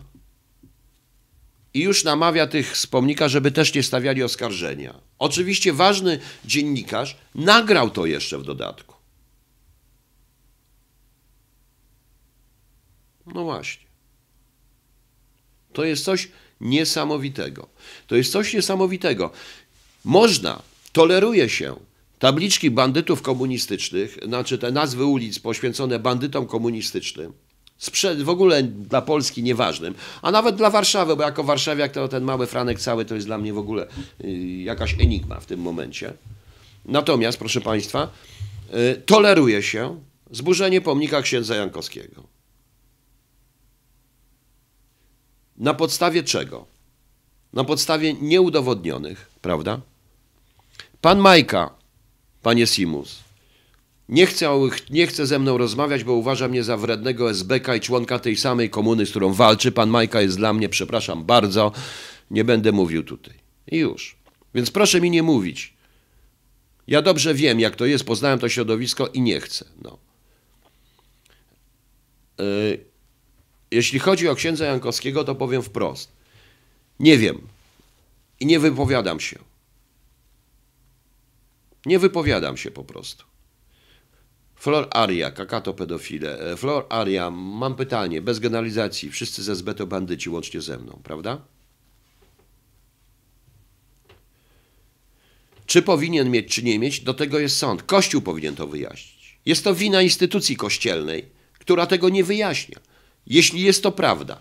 [1.74, 4.94] i już namawia tych z pomnika, żeby też nie stawiali oskarżenia.
[5.20, 8.96] Oczywiście ważny dziennikarz nagrał to jeszcze w dodatku.
[13.26, 13.86] No właśnie.
[15.74, 16.28] To jest coś
[16.62, 17.68] niesamowitego.
[18.08, 19.32] To jest coś niesamowitego.
[20.06, 21.76] Można, toleruje się
[22.26, 27.34] tabliczki bandytów komunistycznych, znaczy te nazwy ulic poświęcone bandytom komunistycznym,
[27.78, 32.24] sprzed, w ogóle dla Polski nieważnym, a nawet dla Warszawy, bo jako warszawiak to ten
[32.24, 33.88] mały Franek cały to jest dla mnie w ogóle
[34.24, 34.28] y,
[34.64, 36.14] jakaś enigma w tym momencie.
[36.86, 38.12] Natomiast, proszę Państwa,
[38.74, 42.24] y, toleruje się zburzenie pomnika księdza Jankowskiego.
[45.58, 46.66] Na podstawie czego?
[47.54, 49.82] Na podstawie nieudowodnionych, prawda?
[51.02, 51.85] Pan Majka,
[52.46, 53.24] panie Simus,
[54.10, 54.50] nie chce,
[54.90, 59.06] nie ze mną rozmawiać, bo uważa mnie za wrednego SBK i członka tej samej komuny,
[59.06, 59.72] z którą walczy.
[59.72, 61.72] Pan Majka jest dla mnie, przepraszam bardzo,
[62.32, 63.34] nie będę mówił tutaj.
[63.72, 64.16] I już.
[64.56, 65.74] Więc proszę mi nie mówić.
[66.88, 69.66] Ja dobrze wiem, jak to jest, poznałem to środowisko i nie chcę.
[69.82, 69.98] No.
[72.38, 72.86] Yy,
[73.72, 76.12] jeśli chodzi o księdza Jankowskiego, to powiem wprost.
[77.00, 77.42] Nie wiem
[78.40, 79.55] i nie wypowiadam się.
[81.86, 83.26] Nie wypowiadam się po prostu.
[84.56, 86.40] Flor Aria, kakato pedofile.
[86.52, 89.12] E, Flor Aria, mam pytanie, bez generalizacji.
[89.12, 91.42] Wszyscy ze SB to bandyci, łącznie ze mną, prawda?
[95.66, 97.84] Czy powinien mieć, czy nie mieć, do tego jest sąd.
[97.84, 99.40] Kościół powinien to wyjaśnić.
[99.46, 102.80] Jest to wina instytucji kościelnej, która tego nie wyjaśnia.
[103.28, 104.40] Jeśli jest to prawda,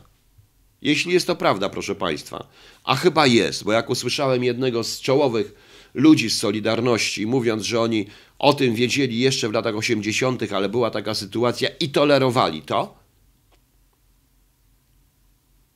[0.82, 2.48] jeśli jest to prawda, proszę Państwa,
[2.84, 5.54] a chyba jest, bo jak usłyszałem jednego z czołowych
[5.94, 8.06] ludzi z Solidarności, mówiąc, że oni
[8.38, 12.94] o tym wiedzieli jeszcze w latach 80., ale była taka sytuacja i tolerowali to,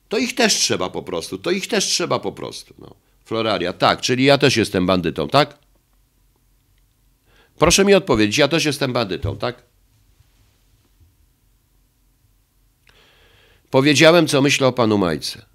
[0.09, 2.73] to ich też trzeba po prostu, to ich też trzeba po prostu.
[2.79, 2.95] No.
[3.25, 5.57] Floraria, tak, czyli ja też jestem bandytą, tak?
[7.57, 9.63] Proszę mi odpowiedzieć, ja też jestem bandytą, tak?
[13.69, 15.45] Powiedziałem, co myślę o panu Majce.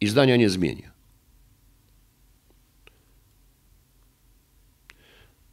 [0.00, 0.90] I zdania nie zmienię.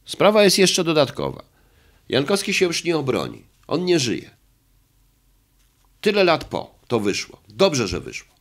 [0.08, 1.42] Sprawa jest jeszcze dodatkowa.
[2.08, 3.42] Jankowski się już nie obroni.
[3.66, 4.30] On nie żyje.
[6.00, 7.40] Tyle lat po to wyszło.
[7.48, 8.34] Dobrze, że wyszło.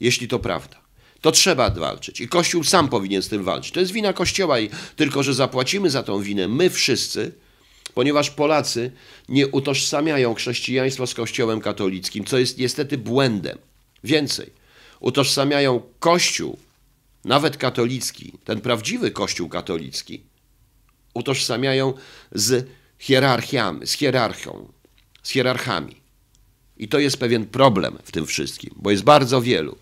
[0.00, 0.76] Jeśli to prawda.
[1.20, 2.20] To trzeba walczyć.
[2.20, 3.72] I Kościół sam powinien z tym walczyć.
[3.72, 7.32] To jest wina Kościoła, i tylko że zapłacimy za tą winę my wszyscy,
[7.94, 8.92] ponieważ Polacy
[9.28, 13.58] nie utożsamiają chrześcijaństwo z Kościołem katolickim, co jest niestety błędem.
[14.04, 14.50] Więcej,
[15.00, 16.58] utożsamiają Kościół,
[17.24, 20.31] nawet katolicki, ten prawdziwy Kościół katolicki,
[21.14, 21.94] utożsamiają
[22.32, 24.72] z hierarchiami, z hierarchią,
[25.22, 25.96] z hierarchami.
[26.76, 29.76] I to jest pewien problem w tym wszystkim, bo jest bardzo wielu.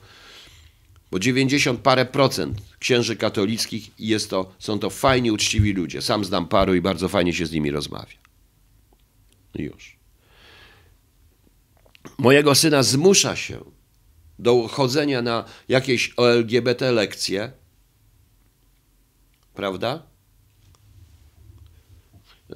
[1.11, 6.03] Bo 90 parę procent księży katolickich jest to, są to fajni, uczciwi ludzie.
[6.03, 8.19] Sam znam paru i bardzo fajnie się z nimi rozmawia.
[9.55, 9.97] Już.
[12.19, 13.65] Mojego syna zmusza się
[14.39, 17.53] do chodzenia na jakieś LGBT lekcje,
[19.55, 20.10] prawda?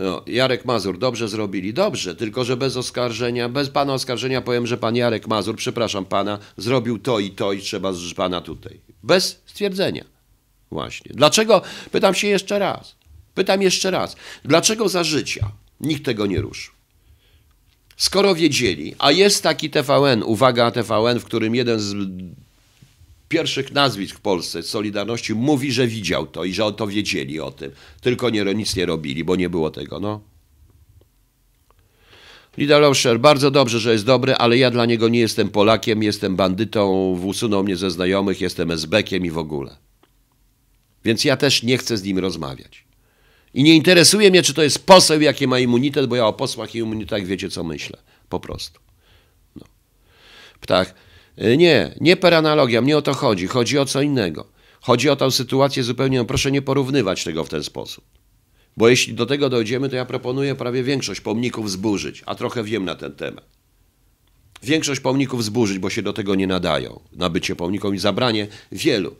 [0.00, 1.74] No, Jarek Mazur, dobrze zrobili.
[1.74, 6.38] Dobrze, tylko że bez oskarżenia, bez pana oskarżenia powiem, że pan Jarek Mazur, przepraszam pana,
[6.56, 8.80] zrobił to i to i trzeba z pana tutaj.
[9.02, 10.04] Bez stwierdzenia.
[10.70, 11.12] Właśnie.
[11.14, 12.96] Dlaczego, pytam się jeszcze raz,
[13.34, 16.74] pytam jeszcze raz, dlaczego za życia nikt tego nie ruszył?
[17.96, 21.94] Skoro wiedzieli, a jest taki TVN, uwaga TVN, w którym jeden z
[23.28, 27.50] pierwszych nazwisk w Polsce Solidarności mówi, że widział to i że o to wiedzieli o
[27.50, 27.70] tym.
[28.00, 30.00] Tylko nie, nic nie robili, bo nie było tego.
[30.00, 30.20] No.
[32.58, 36.92] Lauscher, bardzo dobrze, że jest dobry, ale ja dla niego nie jestem Polakiem, jestem bandytą,
[37.24, 39.76] usunął mnie ze znajomych, jestem esbekiem i w ogóle.
[41.04, 42.84] Więc ja też nie chcę z nim rozmawiać.
[43.54, 46.74] I nie interesuje mnie, czy to jest poseł, jaki ma immunitet, bo ja o posłach
[46.74, 47.98] i immunitetach wiecie, co myślę.
[48.28, 48.80] Po prostu.
[49.56, 49.66] No.
[50.60, 50.94] Ptak.
[51.36, 53.46] E, nie, nie per analogia, mnie o to chodzi.
[53.46, 54.46] Chodzi o co innego.
[54.80, 58.04] Chodzi o tę sytuację zupełnie, no proszę nie porównywać tego w ten sposób.
[58.76, 62.84] Bo jeśli do tego dojdziemy, to ja proponuję prawie większość pomników zburzyć, a trochę wiem
[62.84, 63.44] na ten temat.
[64.62, 67.00] Większość pomników zburzyć, bo się do tego nie nadają.
[67.12, 69.16] Nabycie pomnikom i zabranie wielu.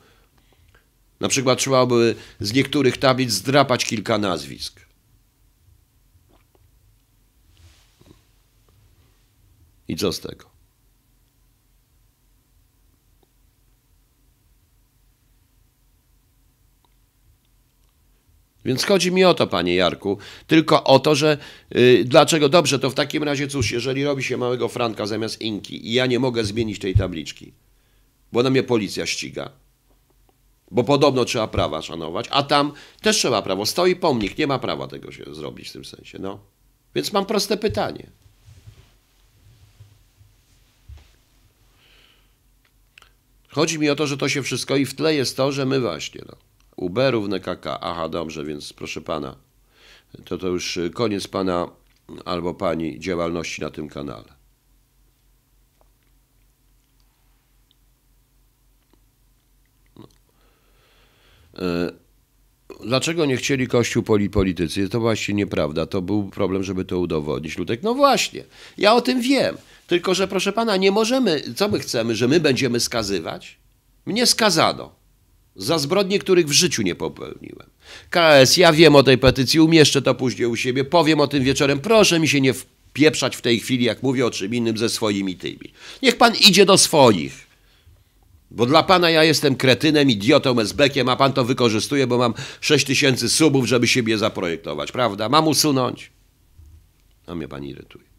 [1.21, 4.81] Na przykład trzeba by z niektórych tablic zdrapać kilka nazwisk.
[9.89, 10.54] I co z tego?
[18.65, 21.39] Więc chodzi mi o to, panie Jarku, tylko o to, że
[21.71, 25.89] yy, dlaczego dobrze, to w takim razie cóż, jeżeli robi się małego franka zamiast inki
[25.89, 27.53] i ja nie mogę zmienić tej tabliczki,
[28.33, 29.51] bo na mnie policja ściga,
[30.71, 33.67] bo podobno trzeba prawa szanować, a tam też trzeba prawo.
[33.67, 36.19] Stoi pomnik, nie ma prawa tego się zrobić w tym sensie.
[36.19, 36.39] No.
[36.95, 38.07] Więc mam proste pytanie.
[43.49, 45.81] Chodzi mi o to, że to się wszystko i w tle jest to, że my
[45.81, 46.37] właśnie, no,
[46.77, 47.67] Uber równe KK.
[47.81, 49.37] Aha, dobrze, więc proszę pana,
[50.25, 51.69] to to już koniec pana
[52.25, 54.35] albo pani działalności na tym kanale.
[59.97, 60.09] No.
[61.59, 61.93] E,
[62.85, 64.89] dlaczego nie chcieli Kościół poli politycy?
[64.89, 65.87] To właśnie nieprawda.
[65.87, 67.59] To był problem, żeby to udowodnić.
[67.59, 68.45] Lutek, no właśnie,
[68.79, 69.57] ja o tym wiem.
[69.87, 73.59] Tylko, że proszę pana, nie możemy, co my chcemy, że my będziemy skazywać?
[74.07, 75.04] Mnie skazano
[75.57, 77.71] za zbrodnie, których w życiu nie popełniłem.
[78.11, 81.81] KS, ja wiem o tej petycji, umieszczę to później u siebie, powiem o tym wieczorem.
[81.81, 85.37] Proszę mi się nie wpieprzać w tej chwili, jak mówię o czym innym, ze swoimi
[85.37, 85.73] tymi.
[86.03, 87.47] Niech pan idzie do swoich.
[88.51, 92.87] Bo dla pana ja jestem kretynem, idiotą, esbekiem, a pan to wykorzystuje, bo mam 6
[92.87, 95.29] tysięcy subów, żeby siebie zaprojektować, prawda?
[95.29, 96.11] Mam usunąć.
[97.27, 98.14] A mnie pan irytuje.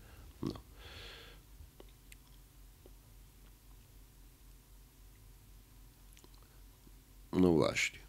[7.36, 8.00] No właśnie.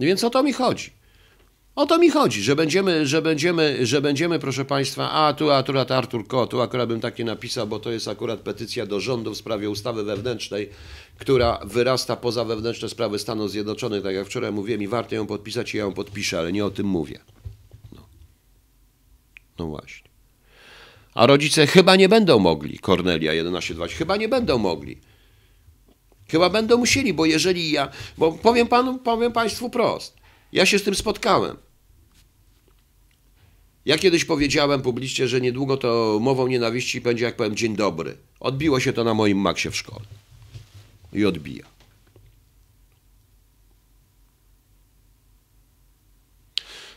[0.00, 0.90] Więc o to mi chodzi.
[1.78, 5.90] O to mi chodzi, że będziemy, że będziemy, że będziemy, proszę Państwa, a tu akurat
[5.90, 9.36] Artur Ko, tu akurat bym takie napisał, bo to jest akurat petycja do rządu w
[9.36, 10.70] sprawie ustawy wewnętrznej,
[11.18, 15.74] która wyrasta poza wewnętrzne sprawy Stanów Zjednoczonych, tak jak wczoraj mówiłem i warto ją podpisać
[15.74, 17.18] i ja ją podpiszę, ale nie o tym mówię.
[17.92, 18.02] No,
[19.58, 20.08] no właśnie.
[21.14, 24.98] A rodzice chyba nie będą mogli, Kornelia 11.2, chyba nie będą mogli
[26.30, 27.88] Chyba będą musieli, bo jeżeli ja,
[28.18, 30.16] bo powiem panu, powiem państwu prost,
[30.52, 31.56] ja się z tym spotkałem.
[33.84, 38.16] Ja kiedyś powiedziałem publicznie, że niedługo to mową nienawiści będzie, jak powiem, dzień dobry.
[38.40, 40.04] Odbiło się to na moim maksie w szkole.
[41.12, 41.64] I odbija.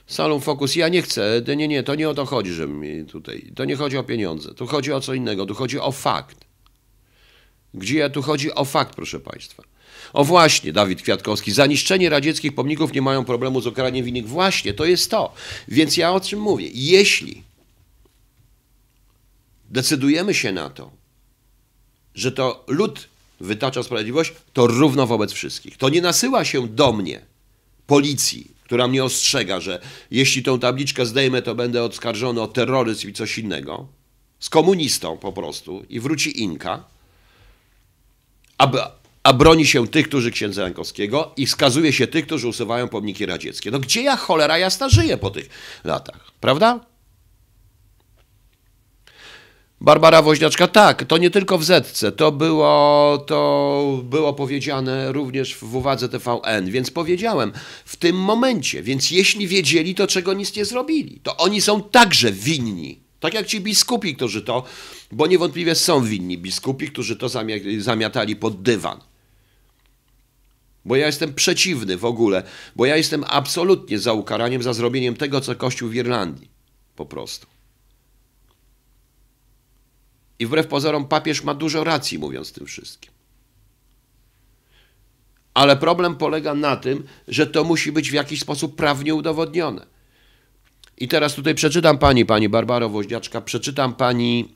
[0.07, 3.51] Salon Focus, ja nie chcę, nie, nie, to nie o to chodzi, że mi tutaj,
[3.55, 6.50] to nie chodzi o pieniądze, tu chodzi o co innego, tu chodzi o fakt.
[7.73, 9.63] Gdzie tu chodzi o fakt, proszę Państwa.
[10.13, 14.27] O właśnie, Dawid Kwiatkowski, zaniszczenie radzieckich pomników nie mają problemu z okaraniem winnych.
[14.27, 15.33] Właśnie, to jest to.
[15.67, 16.69] Więc ja o czym mówię?
[16.73, 17.43] Jeśli
[19.69, 20.91] decydujemy się na to,
[22.15, 23.07] że to lud
[23.39, 25.77] wytacza sprawiedliwość, to równo wobec wszystkich.
[25.77, 27.21] To nie nasyła się do mnie
[27.87, 29.81] policji, która mnie ostrzega, że
[30.11, 33.87] jeśli tą tabliczkę zdejmę, to będę oskarżony o terroryzm i coś innego.
[34.39, 36.83] Z komunistą po prostu i wróci Inka
[38.61, 38.91] a,
[39.23, 43.71] a broni się tych, którzy księdza Jankowskiego i skazuje się tych, którzy usuwają pomniki radzieckie.
[43.71, 45.49] No gdzie ja cholera jasna żyję po tych
[45.83, 46.79] latach, prawda?
[49.81, 55.75] Barbara Woźniaczka, tak, to nie tylko w Zetce, to było, to było powiedziane również w
[55.75, 57.51] uwadze TVN, więc powiedziałem
[57.85, 62.31] w tym momencie, więc jeśli wiedzieli, to czego nic nie zrobili, to oni są także
[62.31, 63.10] winni.
[63.21, 64.63] Tak jak ci biskupi, którzy to,
[65.11, 67.29] bo niewątpliwie są winni biskupi, którzy to
[67.77, 68.99] zamiatali pod dywan.
[70.85, 72.43] Bo ja jestem przeciwny w ogóle,
[72.75, 76.49] bo ja jestem absolutnie za ukaraniem, za zrobieniem tego, co Kościół w Irlandii.
[76.95, 77.47] Po prostu.
[80.39, 83.11] I wbrew pozorom papież ma dużo racji, mówiąc tym wszystkim.
[85.53, 89.85] Ale problem polega na tym, że to musi być w jakiś sposób prawnie udowodnione.
[91.01, 94.55] I teraz tutaj przeczytam pani, pani Barbaro Woźniaczka, przeczytam pani,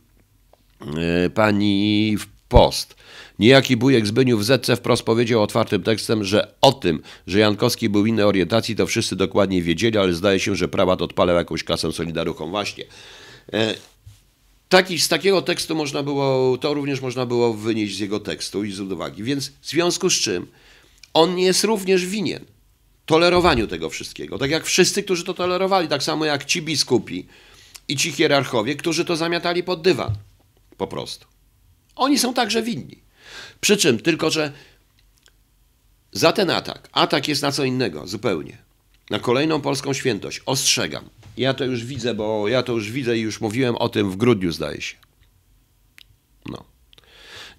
[0.82, 2.18] yy, pani
[2.50, 2.96] post.
[3.40, 8.06] Niejaki bujek Zbyniów w Zetce wprost powiedział otwartym tekstem, że o tym, że Jankowski był
[8.06, 12.50] innej orientacji, to wszyscy dokładnie wiedzieli, ale zdaje się, że prałat odpalał jakąś kasę solidaruchą.
[12.50, 12.84] Właśnie.
[13.54, 13.76] E,
[14.70, 18.72] taki, z takiego tekstu można było, to również można było wynieść z jego tekstu i
[18.72, 19.24] z uwagi.
[19.24, 20.48] Więc w związku z czym
[21.14, 22.55] on jest również winien
[23.06, 24.38] tolerowaniu tego wszystkiego.
[24.38, 27.28] Tak jak wszyscy, którzy to tolerowali, tak samo jak ci biskupi
[27.88, 30.16] i ci hierarchowie, którzy to zamiatali pod dywan.
[30.78, 31.26] Po prostu.
[31.96, 33.00] Oni są także winni.
[33.62, 34.52] Przy czym tylko, że
[36.12, 38.58] za ten atak, atak jest na co innego zupełnie.
[39.10, 40.42] Na kolejną polską świętość.
[40.46, 41.10] Ostrzegam.
[41.38, 44.16] Ja to już widzę, bo ja to już widzę i już mówiłem o tym w
[44.16, 44.96] grudniu, zdaje się.
[46.46, 46.64] No.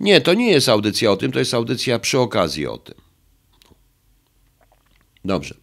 [0.01, 3.06] Nie, to nie jest audycja o tym, to jest audycja przy okazji o tym.
[5.27, 5.55] Dobrze.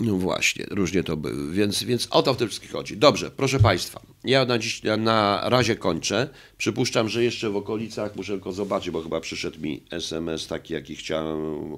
[0.00, 2.96] No właśnie, różnie to były, więc, więc o to w tym wszystkim chodzi.
[2.96, 6.28] Dobrze, proszę Państwa, ja na dziś na razie kończę.
[6.58, 10.96] Przypuszczam, że jeszcze w okolicach, muszę tylko zobaczyć, bo chyba przyszedł mi SMS taki, jaki
[10.96, 11.76] chciałem,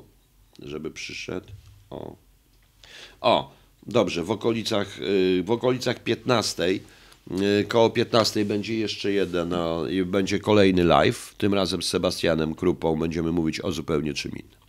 [0.63, 1.49] żeby przyszedł.
[1.91, 2.17] O,
[3.21, 3.55] o
[3.87, 6.81] dobrze, w okolicach, y, w okolicach 15, y,
[7.69, 13.33] koło 15 będzie jeszcze jeden, no, będzie kolejny live, tym razem z Sebastianem Krupą będziemy
[13.33, 14.67] mówić o zupełnie czym innym.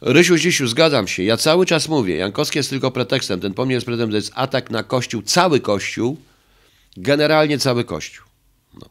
[0.00, 1.22] Rysiu Zisiu, zgadzam się.
[1.22, 3.40] Ja cały czas mówię, Jankowski jest tylko pretekstem.
[3.40, 6.16] Ten pomnik jest pretekstem, to jest atak na Kościół, cały Kościół,
[6.96, 8.26] generalnie cały Kościół.
[8.74, 8.88] No.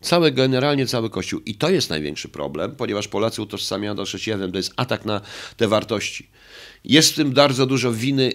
[0.00, 1.40] Cały, generalnie cały Kościół.
[1.46, 5.20] I to jest największy problem, ponieważ Polacy utożsamiają do chrześcijanizm, to jest atak na
[5.56, 6.28] te wartości.
[6.84, 8.32] Jest w tym bardzo dużo winy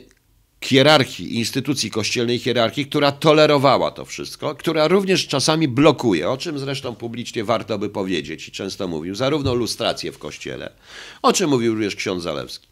[0.67, 6.95] hierarchii, instytucji kościelnej hierarchii, która tolerowała to wszystko, która również czasami blokuje, o czym zresztą
[6.95, 10.73] publicznie warto by powiedzieć i często mówił, zarówno lustrację w kościele,
[11.21, 12.67] o czym mówił również ksiądz Zalewski.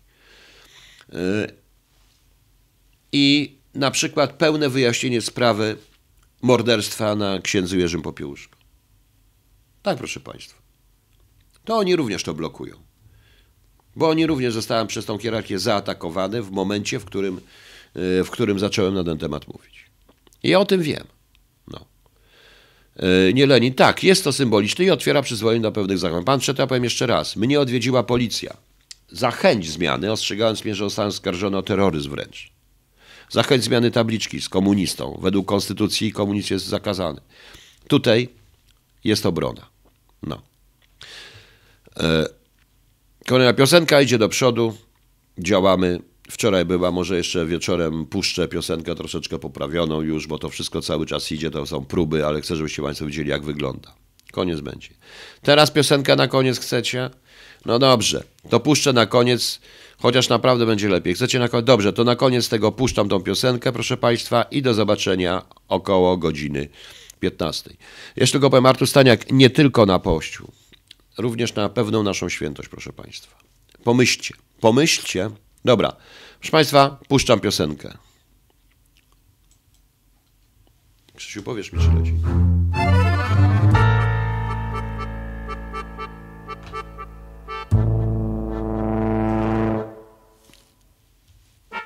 [1.09, 1.17] Yy,
[3.11, 5.77] I na przykład pełne wyjaśnienie sprawy
[6.41, 8.55] morderstwa na księdzu Jerzym Popiełuszku.
[9.83, 10.61] Tak, proszę Państwa.
[11.65, 12.75] To oni również to blokują.
[13.95, 17.41] Bo oni również zostałem przez tą hierarchię zaatakowany w momencie, w którym
[17.95, 19.85] w którym zacząłem na ten temat mówić.
[20.43, 21.03] I ja o tym wiem.
[21.67, 21.85] No.
[22.95, 26.23] E, nie Lenin, tak, jest to symboliczne i otwiera przyzwolenie do pewnych zachowań.
[26.23, 28.57] Pan przed, ja powiem jeszcze raz, mnie odwiedziła policja.
[29.11, 32.51] Za chęć zmiany, ostrzegając mnie, że zostałem skarżony o terroryzm wręcz.
[33.29, 35.19] Za chęć zmiany tabliczki z komunistą.
[35.21, 37.21] Według konstytucji komunizm jest zakazany.
[37.87, 38.29] Tutaj
[39.03, 39.69] jest obrona.
[40.23, 40.41] No.
[41.99, 42.25] E,
[43.27, 44.77] kolejna piosenka idzie do przodu.
[45.37, 45.99] Działamy
[46.33, 51.31] Wczoraj była, może jeszcze wieczorem puszczę piosenkę troszeczkę poprawioną już, bo to wszystko cały czas
[51.31, 53.93] idzie, to są próby, ale chcę, żebyście Państwo widzieli, jak wygląda.
[54.31, 54.89] Koniec będzie.
[55.41, 57.09] Teraz piosenka na koniec chcecie?
[57.65, 59.59] No dobrze, to puszczę na koniec,
[59.97, 61.13] chociaż naprawdę będzie lepiej.
[61.13, 61.65] Chcecie na koniec?
[61.65, 66.69] Dobrze, to na koniec tego puszczam tą piosenkę, proszę Państwa, i do zobaczenia około godziny
[67.19, 67.73] 15.
[68.15, 70.51] Jeszcze tylko powiem, Artur Staniak, nie tylko na pościu,
[71.17, 73.37] również na pewną naszą świętość, proszę Państwa.
[73.83, 75.29] Pomyślcie, pomyślcie,
[75.65, 75.95] Dobra,
[76.39, 77.97] proszę Państwa, puszczam piosenkę.
[81.15, 82.13] Krzysiu, powiesz mi, czy leci.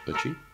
[0.08, 0.47] Leci?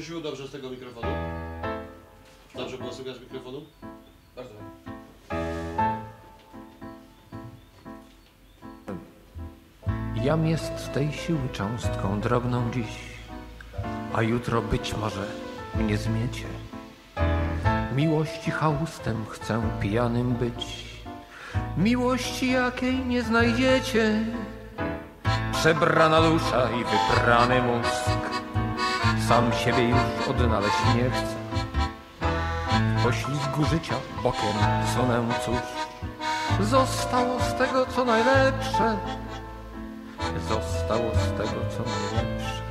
[0.00, 1.12] Krzysiu, dobrze z tego mikrofonu?
[2.54, 3.60] Dobrze było słychać z mikrofonu?
[4.36, 4.54] Bardzo
[10.24, 12.96] Jam jest tej siły cząstką drobną dziś,
[14.14, 15.26] a jutro być może
[15.74, 16.46] mnie zmiecie.
[17.96, 20.86] Miłości chałustem chcę pijanym być,
[21.76, 24.24] miłości jakiej nie znajdziecie.
[25.52, 28.09] Przebrana dusza i wyprany mózg,
[29.30, 31.36] sam siebie już odnaleźć nie chcę.
[33.02, 34.56] Poślizgu życia bokiem
[34.94, 35.56] sunę cóż,
[36.66, 38.96] zostało z tego co najlepsze
[40.48, 42.62] zostało z tego, co najlepsze.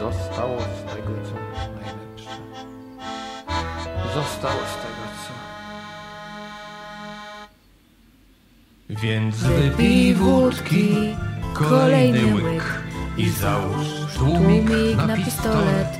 [0.00, 1.34] Zostało z tego, co
[1.74, 2.36] najlepsze.
[4.14, 5.32] Zostało z tego, co...
[8.90, 11.16] Więc wypij wódki,
[11.54, 12.82] kolejny łyk
[13.16, 15.90] i załóż tłumik na pistolet.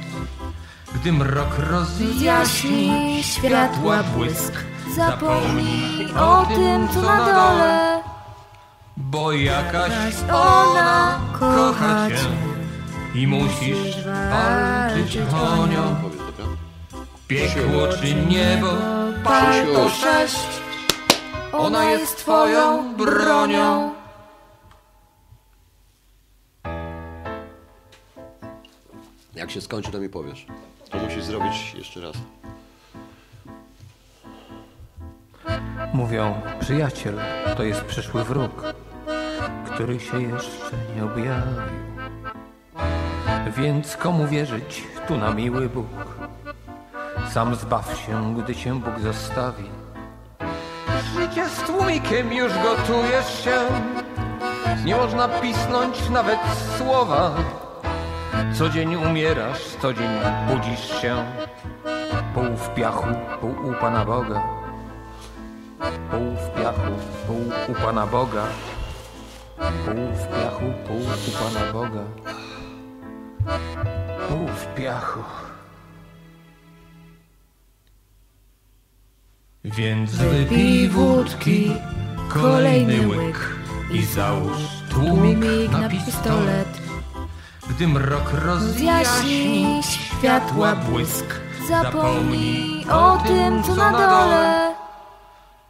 [0.95, 4.55] Gdy mrok rozjaśni światła błysk,
[4.97, 8.03] zapomnij o tym, co na dole.
[8.97, 12.33] Bo jakaś ona kocha cię
[13.15, 15.97] i musisz walczyć o nią.
[17.29, 18.69] Piekło czy niebo,
[19.25, 20.49] pal to sześć.
[21.53, 24.02] Ona jest twoją bronią.
[29.43, 30.47] Jak się skończy, to mi powiesz.
[30.91, 32.17] To musisz zrobić jeszcze raz.
[35.93, 37.21] Mówią, przyjaciel
[37.57, 38.75] to jest przyszły wróg,
[39.65, 41.63] który się jeszcze nie objawił.
[43.57, 45.87] Więc komu wierzyć tu na miły Bóg?
[47.31, 49.65] Sam zbaw się, gdy cię Bóg zostawi.
[51.15, 53.61] życie z tłumikiem już gotujesz się
[54.85, 56.39] Nie można pisnąć nawet
[56.79, 57.35] słowa
[58.51, 60.11] Co dzień umierasz, co dzień
[60.49, 61.25] budzisz się.
[62.35, 63.09] Pół w piachu,
[63.41, 64.43] pół u Pana Boga.
[66.11, 66.93] Pół w piachu,
[67.27, 68.47] pół u Pana Boga.
[69.85, 72.05] Pół w piachu, pół u Pana Boga.
[74.29, 75.21] Pół w piachu.
[79.65, 81.73] Więc wypij wódki,
[82.29, 83.57] kolejny łyk
[83.93, 84.59] i załóż
[84.91, 85.39] tłumik
[85.73, 86.82] na pistolet.
[87.71, 91.27] Gdy mrok rozjaśni światła błysk,
[91.69, 94.75] zapomnij o tym, co na dole.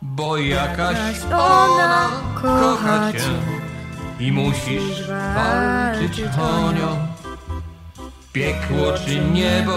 [0.03, 2.09] Bo jakaś ona
[2.43, 3.39] kocha cię
[4.21, 7.07] i musisz walczyć o nią.
[8.33, 9.73] Piekło czy niebo,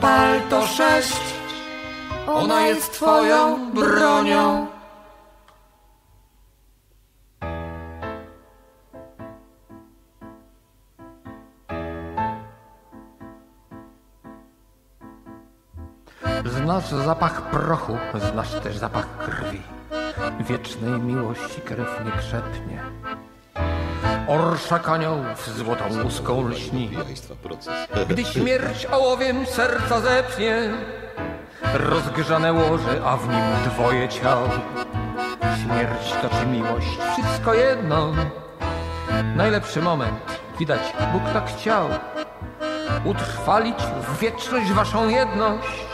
[0.00, 1.20] pal to sześć.
[2.26, 4.73] Ona jest twoją bronią.
[16.74, 17.98] Znasz zapach prochu,
[18.32, 19.62] znasz też zapach krwi.
[20.40, 22.82] Wiecznej miłości krew nie krzepnie.
[24.28, 26.90] Orszak aniołów złotą łuską lśni.
[28.08, 30.70] Gdy śmierć ołowiem serca zepnie,
[31.74, 34.38] rozgrzane łoże, a w nim dwoje ciał.
[35.62, 38.12] Śmierć to czy miłość, wszystko jedno.
[39.36, 41.88] Najlepszy moment, widać, Bóg tak chciał.
[43.04, 45.93] Utrwalić w wieczność waszą jedność.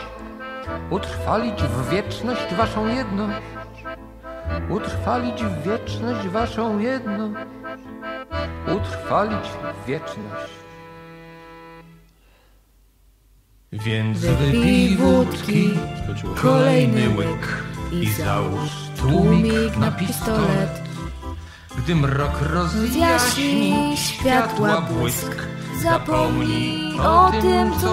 [0.90, 3.46] Utrwalić w wieczność waszą jedność.
[4.68, 7.46] Utrwalić w wieczność waszą jedność.
[8.76, 10.52] Utrwalić w wieczność.
[13.72, 15.70] Więc wypij wódki,
[16.42, 20.82] kolejny łyk i załóż tłumik na pistolet.
[21.78, 25.36] Gdy mrok rozjaśni światła błysk,
[25.82, 27.90] zapomnij o tym, co.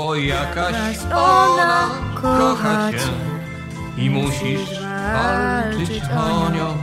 [0.00, 1.90] Bo jakaś ona
[2.22, 3.12] kocha cię
[4.02, 4.80] i musisz
[5.12, 6.76] walczyć o nią.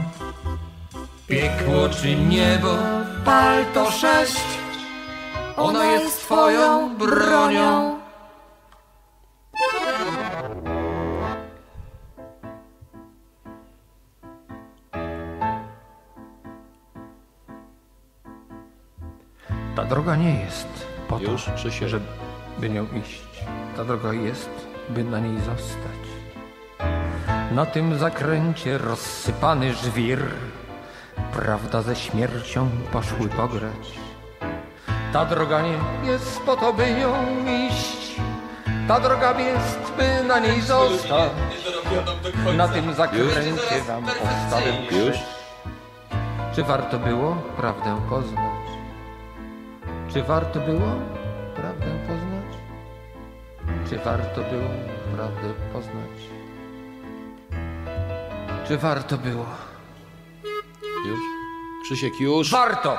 [1.26, 2.78] Piekło czy niebo,
[3.24, 4.44] pal to sześć.
[5.56, 7.98] Ona jest twoją bronią.
[19.76, 20.68] Ta droga nie jest
[21.08, 21.52] po Już, to,
[22.58, 23.44] Żeby nią iść.
[23.76, 24.50] Ta droga jest,
[24.88, 26.02] by na niej zostać.
[27.52, 30.18] Na tym zakręcie rozsypany żwir,
[31.32, 33.98] prawda ze śmiercią poszły pograć.
[35.12, 35.78] Ta droga nie
[36.10, 37.12] jest po to, by nią
[37.68, 38.20] iść.
[38.88, 41.32] Ta droga jest, by na niej zostać.
[42.56, 44.88] Na tym zakręcie wam Już?
[44.88, 45.18] krzyż.
[46.54, 48.66] Czy warto było prawdę poznać?
[50.12, 50.88] Czy warto było
[51.56, 52.27] prawdę poznać?
[53.88, 54.70] Czy warto było
[55.14, 56.18] prawdę poznać?
[58.68, 59.46] Czy warto było?
[61.06, 61.18] Już?
[61.84, 62.50] Krzysiek, już?
[62.50, 62.98] Warto!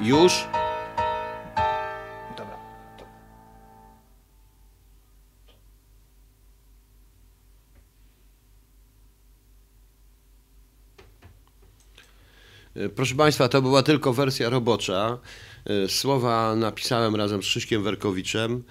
[0.00, 0.44] Już?
[2.36, 2.56] Dobra.
[12.76, 15.18] E, Proszę Państwa, to była tylko wersja robocza.
[15.66, 18.62] E, Słowa napisałem razem z Krzyśkiem Werkowiczem.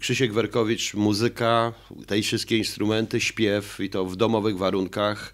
[0.00, 1.72] Krzysiek Werkowicz, muzyka,
[2.06, 5.32] te wszystkie instrumenty, śpiew i to w domowych warunkach.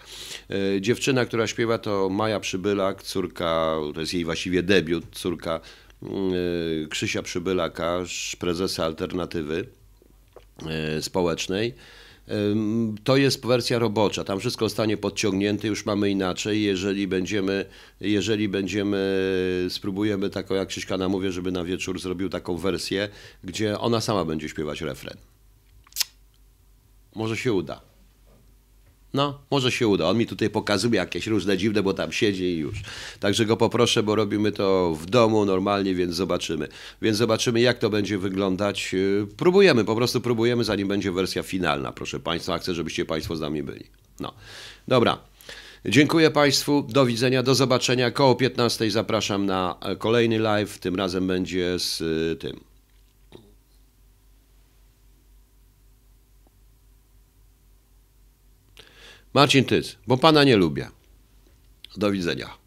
[0.50, 5.60] E, Dziewczyna, która śpiewa to Maja Przybylak, córka, to jest jej właściwie debiut, córka
[6.02, 6.32] mm,
[6.84, 7.98] e, Krzysia Przybylaka,
[8.38, 9.66] prezesa Alternatywy
[11.00, 11.74] społecznej.
[13.04, 16.62] To jest wersja robocza, tam wszystko zostanie podciągnięte, już mamy inaczej.
[16.62, 17.64] Jeżeli będziemy,
[18.00, 23.08] jeżeli będziemy, spróbujemy taką, jak Krzyśka namówię, żeby na wieczór zrobił taką wersję,
[23.44, 25.16] gdzie ona sama będzie śpiewać refren.
[27.14, 27.93] Może się uda.
[29.14, 30.08] No, może się uda.
[30.08, 32.82] On mi tutaj pokazuje jakieś różne dziwne, bo tam siedzi i już.
[33.20, 36.68] Także go poproszę, bo robimy to w domu normalnie, więc zobaczymy.
[37.02, 38.92] Więc zobaczymy, jak to będzie wyglądać.
[38.92, 42.58] Yy, Próbujemy, po prostu próbujemy, zanim będzie wersja finalna, proszę Państwa.
[42.58, 43.84] Chcę, żebyście Państwo z nami byli.
[44.20, 44.34] No,
[44.88, 45.18] dobra.
[45.86, 48.10] Dziękuję Państwu, do widzenia, do zobaczenia.
[48.10, 50.78] Koło 15 zapraszam na e, kolejny live.
[50.78, 52.73] Tym razem będzie z y, tym.
[59.34, 60.88] Marcin Tyc, bo Pana nie lubię.
[61.96, 62.63] Do widzenia.